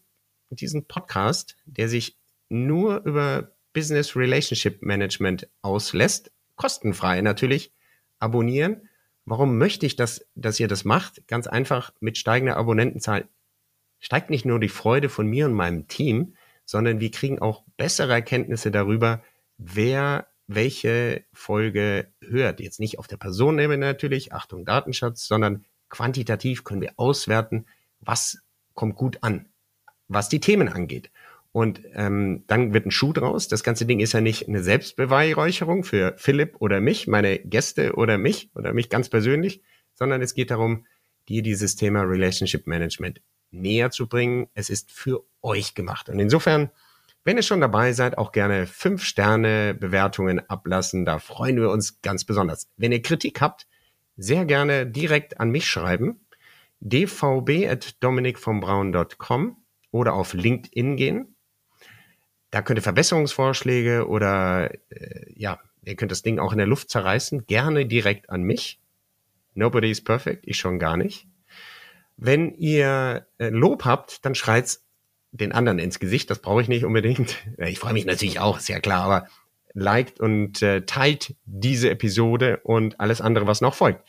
[0.51, 2.17] diesen Podcast, der sich
[2.49, 7.73] nur über Business Relationship Management auslässt, kostenfrei natürlich,
[8.19, 8.89] abonnieren.
[9.25, 11.27] Warum möchte ich, dass, dass ihr das macht?
[11.29, 13.29] Ganz einfach, mit steigender Abonnentenzahl
[13.99, 16.35] steigt nicht nur die Freude von mir und meinem Team,
[16.65, 19.23] sondern wir kriegen auch bessere Erkenntnisse darüber,
[19.65, 22.61] wer welche Folge hört.
[22.61, 27.67] Jetzt nicht auf der Personenebene natürlich, Achtung Datenschutz, sondern quantitativ können wir auswerten,
[28.01, 28.39] was
[28.75, 29.47] kommt gut an,
[30.09, 31.11] was die Themen angeht.
[31.53, 33.47] Und ähm, dann wird ein Schuh draus.
[33.47, 38.17] Das ganze Ding ist ja nicht eine Selbstbeweihräucherung für Philipp oder mich, meine Gäste oder
[38.17, 39.63] mich oder mich ganz persönlich,
[39.95, 40.87] sondern es geht darum,
[41.29, 44.49] dir dieses Thema Relationship Management näher zu bringen.
[44.55, 46.09] Es ist für euch gemacht.
[46.09, 46.71] Und insofern
[47.25, 51.05] wenn ihr schon dabei seid, auch gerne fünf Sterne Bewertungen ablassen.
[51.05, 52.69] Da freuen wir uns ganz besonders.
[52.77, 53.67] Wenn ihr Kritik habt,
[54.17, 56.21] sehr gerne direkt an mich schreiben.
[56.81, 59.57] dvb.dominikvombraun.com
[59.93, 61.37] oder auf LinkedIn gehen.
[62.51, 66.91] Da könnt ihr Verbesserungsvorschläge oder äh, ja, ihr könnt das Ding auch in der Luft
[66.91, 67.47] zerreißen.
[67.47, 68.81] Gerne direkt an mich.
[69.55, 71.27] Nobody is perfect, ich schon gar nicht.
[72.17, 74.85] Wenn ihr äh, Lob habt, dann schreit's
[75.33, 77.37] den anderen ins Gesicht, das brauche ich nicht unbedingt.
[77.59, 79.29] Ich freue mich natürlich auch, ist ja klar, aber
[79.75, 84.07] liked und äh, teilt diese Episode und alles andere, was noch folgt.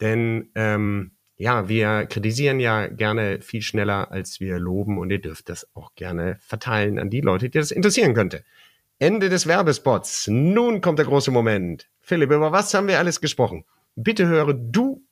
[0.00, 5.48] Denn ähm, ja, wir kritisieren ja gerne viel schneller, als wir loben und ihr dürft
[5.48, 8.44] das auch gerne verteilen an die Leute, die das interessieren könnte.
[9.00, 10.28] Ende des Werbespots.
[10.28, 11.88] Nun kommt der große Moment.
[12.00, 13.64] Philipp, über was haben wir alles gesprochen?
[13.96, 15.02] Bitte höre du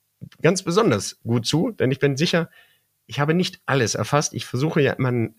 [0.41, 2.49] ganz besonders gut zu, denn ich bin sicher,
[3.05, 4.33] ich habe nicht alles erfasst.
[4.33, 5.29] Ich versuche ja immer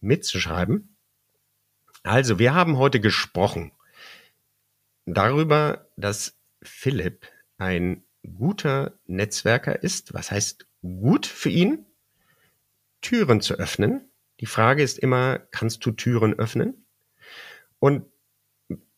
[0.00, 0.96] mitzuschreiben.
[2.02, 3.72] Also, wir haben heute gesprochen
[5.06, 7.26] darüber, dass Philipp
[7.58, 8.04] ein
[8.38, 10.14] guter Netzwerker ist.
[10.14, 11.86] Was heißt gut für ihn?
[13.00, 14.08] Türen zu öffnen.
[14.40, 16.86] Die Frage ist immer, kannst du Türen öffnen?
[17.78, 18.06] Und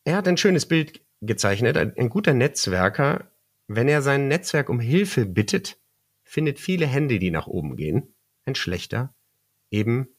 [0.03, 3.31] er hat ein schönes Bild aufgezeichnet, ein, ein guter Netzwerker,
[3.67, 5.77] wenn er sein Netzwerk um Hilfe bittet,
[6.25, 8.13] findet viele Hände, die nach oben gehen.
[8.43, 9.13] Ein schlechter
[9.71, 10.09] eben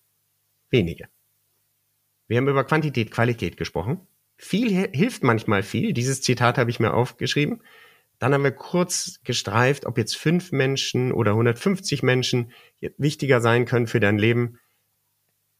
[0.71, 1.09] wenige.
[2.29, 4.01] Wir haben über Quantität, Qualität gesprochen.
[4.37, 5.93] Viel hilft manchmal viel.
[5.93, 7.63] Dieses Zitat habe ich mir aufgeschrieben.
[8.19, 12.51] Dann haben wir kurz gestreift, ob jetzt fünf Menschen oder 150 Menschen
[12.97, 14.59] wichtiger sein können für dein Leben.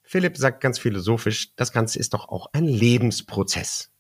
[0.03, 3.91] Philipp sagt ganz philosophisch, das Ganze ist doch auch ein Lebensprozess.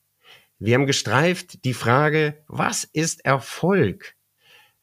[0.59, 4.15] Wir haben gestreift die Frage, was ist Erfolg?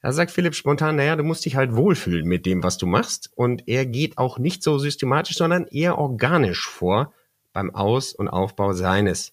[0.04, 3.30] Da sagt Philipp spontan, naja, du musst dich halt wohlfühlen mit dem, was du machst.
[3.36, 7.14] Und er geht auch nicht so systematisch, sondern eher organisch vor
[7.54, 9.32] beim Aus- und Aufbau seines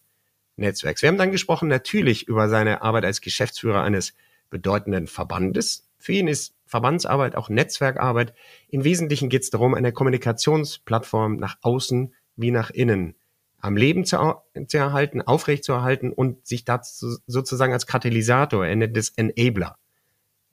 [0.55, 1.01] Netzwerks.
[1.01, 4.13] Wir haben dann gesprochen natürlich über seine Arbeit als Geschäftsführer eines
[4.49, 5.89] bedeutenden Verbandes.
[5.97, 8.33] Für ihn ist Verbandsarbeit auch Netzwerkarbeit.
[8.69, 13.15] Im Wesentlichen geht es darum, eine Kommunikationsplattform nach außen wie nach innen
[13.59, 14.35] am Leben zu,
[14.67, 19.77] zu erhalten, aufrecht zu erhalten und sich dazu sozusagen als Katalysator, er nennt es Enabler,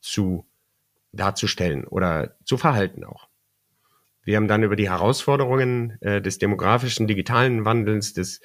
[0.09, 0.46] zu
[1.12, 3.28] darzustellen oder zu verhalten auch.
[4.24, 8.40] Wir haben dann über die Herausforderungen äh, des demografischen, digitalen Wandels, des,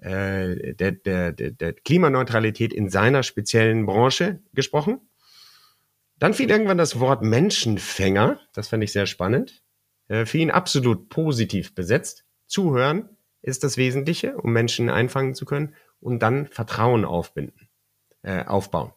[0.00, 5.00] äh, der, der, der, der Klimaneutralität in seiner speziellen Branche gesprochen.
[6.18, 9.62] Dann fiel irgendwann das Wort Menschenfänger, das fand ich sehr spannend,
[10.08, 12.24] äh, für ihn absolut positiv besetzt.
[12.46, 13.10] Zuhören
[13.42, 17.68] ist das Wesentliche, um Menschen einfangen zu können und dann Vertrauen aufbinden,
[18.22, 18.92] äh, aufbauen.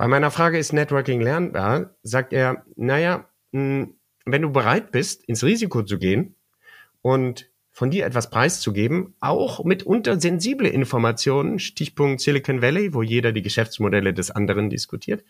[0.00, 3.88] Bei meiner Frage ist Networking lernbar, sagt er, naja, mh,
[4.24, 6.36] wenn du bereit bist, ins Risiko zu gehen
[7.02, 13.42] und von dir etwas preiszugeben, auch mitunter sensible Informationen, Stichpunkt Silicon Valley, wo jeder die
[13.42, 15.22] Geschäftsmodelle des anderen diskutiert,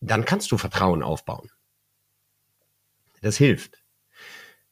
[0.00, 1.50] dann kannst du Vertrauen aufbauen.
[3.20, 3.82] Das hilft.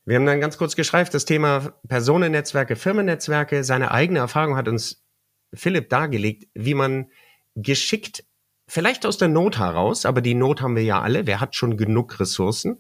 [0.06, 5.04] Wir haben dann ganz kurz geschreift, das Thema Personennetzwerke, Firmennetzwerke, seine eigene Erfahrung hat uns
[5.52, 7.10] Philipp dargelegt, wie man
[7.54, 8.24] geschickt,
[8.70, 11.76] vielleicht aus der Not heraus, aber die Not haben wir ja alle, wer hat schon
[11.76, 12.78] genug Ressourcen,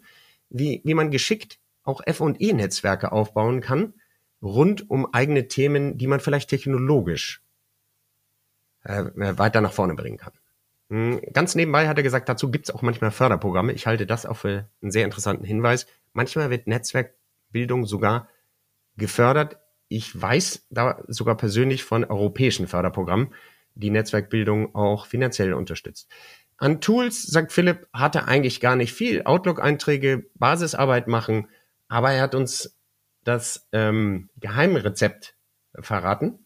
[0.48, 3.94] wie, wie man geschickt auch F&E-Netzwerke aufbauen kann,
[4.40, 7.42] rund um eigene Themen, die man vielleicht technologisch
[8.84, 10.32] äh, weiter nach vorne bringen kann.
[10.90, 13.72] Hm, ganz nebenbei hat er gesagt, dazu gibt es auch manchmal Förderprogramme.
[13.72, 15.86] Ich halte das auch für einen sehr interessanten Hinweis.
[16.12, 18.28] Manchmal wird Netzwerkbildung sogar
[18.96, 19.58] gefördert.
[19.88, 23.34] Ich weiß da sogar persönlich von europäischen Förderprogrammen,
[23.74, 26.08] die Netzwerkbildung auch finanziell unterstützt.
[26.56, 29.22] An Tools, sagt Philipp, hat er eigentlich gar nicht viel.
[29.22, 31.48] Outlook-Einträge, Basisarbeit machen,
[31.88, 32.76] aber er hat uns
[33.24, 35.34] das ähm, Geheimrezept
[35.78, 36.44] verraten.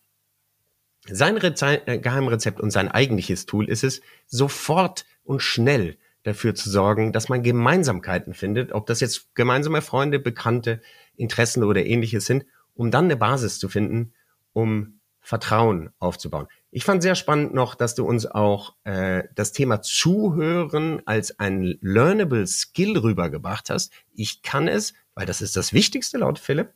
[1.06, 6.70] Sein Reze äh, Geheimrezept und sein eigentliches Tool ist es, sofort und schnell dafür zu
[6.70, 10.80] sorgen, dass man Gemeinsamkeiten findet, ob das jetzt gemeinsame Freunde, Bekannte,
[11.16, 14.14] Interessen oder ähnliches sind, um dann eine Basis zu finden,
[14.52, 16.46] um Vertrauen aufzubauen.
[16.76, 21.78] Ich fand sehr spannend noch, dass du uns auch äh, das Thema Zuhören als ein
[21.80, 23.92] learnable Skill rübergebracht hast.
[24.12, 26.72] Ich kann es, weil das ist das Wichtigste laut Philipp.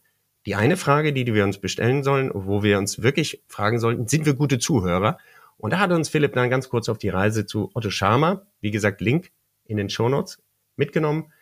[0.47, 4.25] Die eine Frage, die wir uns bestellen sollen, wo wir uns wirklich fragen sollten, sind
[4.25, 5.19] wir gute Zuhörer?
[5.57, 8.71] Und da hat uns Philipp dann ganz kurz auf die Reise zu Otto Scharmer, wie
[8.71, 9.33] gesagt, Link
[9.65, 10.41] in den Shownotes,
[10.77, 11.33] mitgenommen,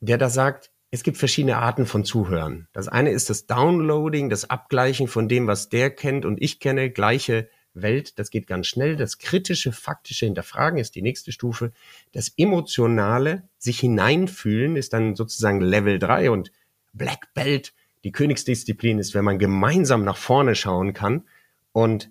[0.00, 2.66] der da sagt, es gibt verschiedene Arten von Zuhören.
[2.72, 6.90] Das eine ist das Downloading, das Abgleichen von dem, was der kennt und ich kenne,
[6.90, 8.96] gleiche Welt, das geht ganz schnell.
[8.96, 11.72] Das kritische, faktische Hinterfragen ist die nächste Stufe.
[12.12, 16.52] Das emotionale, sich hineinfühlen ist dann sozusagen Level 3 und
[16.92, 17.72] Black Belt,
[18.04, 21.24] die Königsdisziplin ist, wenn man gemeinsam nach vorne schauen kann
[21.72, 22.10] und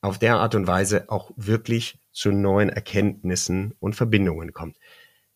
[0.00, 4.76] auf der Art und Weise auch wirklich zu neuen Erkenntnissen und Verbindungen kommt.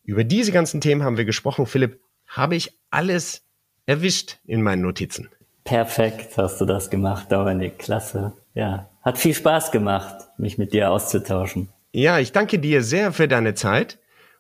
[0.05, 1.67] Über diese ganzen Themen haben wir gesprochen.
[1.67, 3.45] Philipp, habe ich alles
[3.87, 5.29] erwischt in meinen Notizen?
[5.65, 7.79] Perfekt hast du das gemacht, Dominik.
[7.79, 8.33] Klasse.
[8.55, 11.69] Ja, hat viel Spaß gemacht, mich mit dir auszutauschen.
[11.93, 13.99] Ja, ich danke dir sehr für deine Zeit.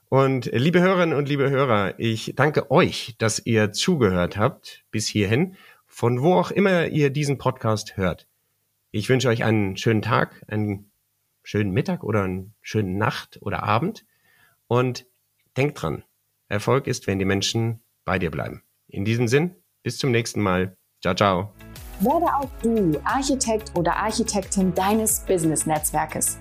[0.08, 5.56] Und liebe Hörerinnen und liebe Hörer, ich danke euch, dass ihr zugehört habt bis hierhin,
[5.86, 8.26] von wo auch immer ihr diesen Podcast hört.
[8.90, 10.90] Ich wünsche euch einen schönen Tag, einen
[11.42, 14.04] schönen Mittag oder einen schönen Nacht oder Abend.
[14.66, 15.06] Und
[15.56, 16.04] denkt dran,
[16.48, 18.62] Erfolg ist, wenn die Menschen bei dir bleiben.
[18.88, 20.76] In diesem Sinn, bis zum nächsten Mal.
[21.00, 21.71] Ciao, ciao.
[22.00, 26.38] Werde auch du Architekt oder Architektin deines Business-Netzwerkes.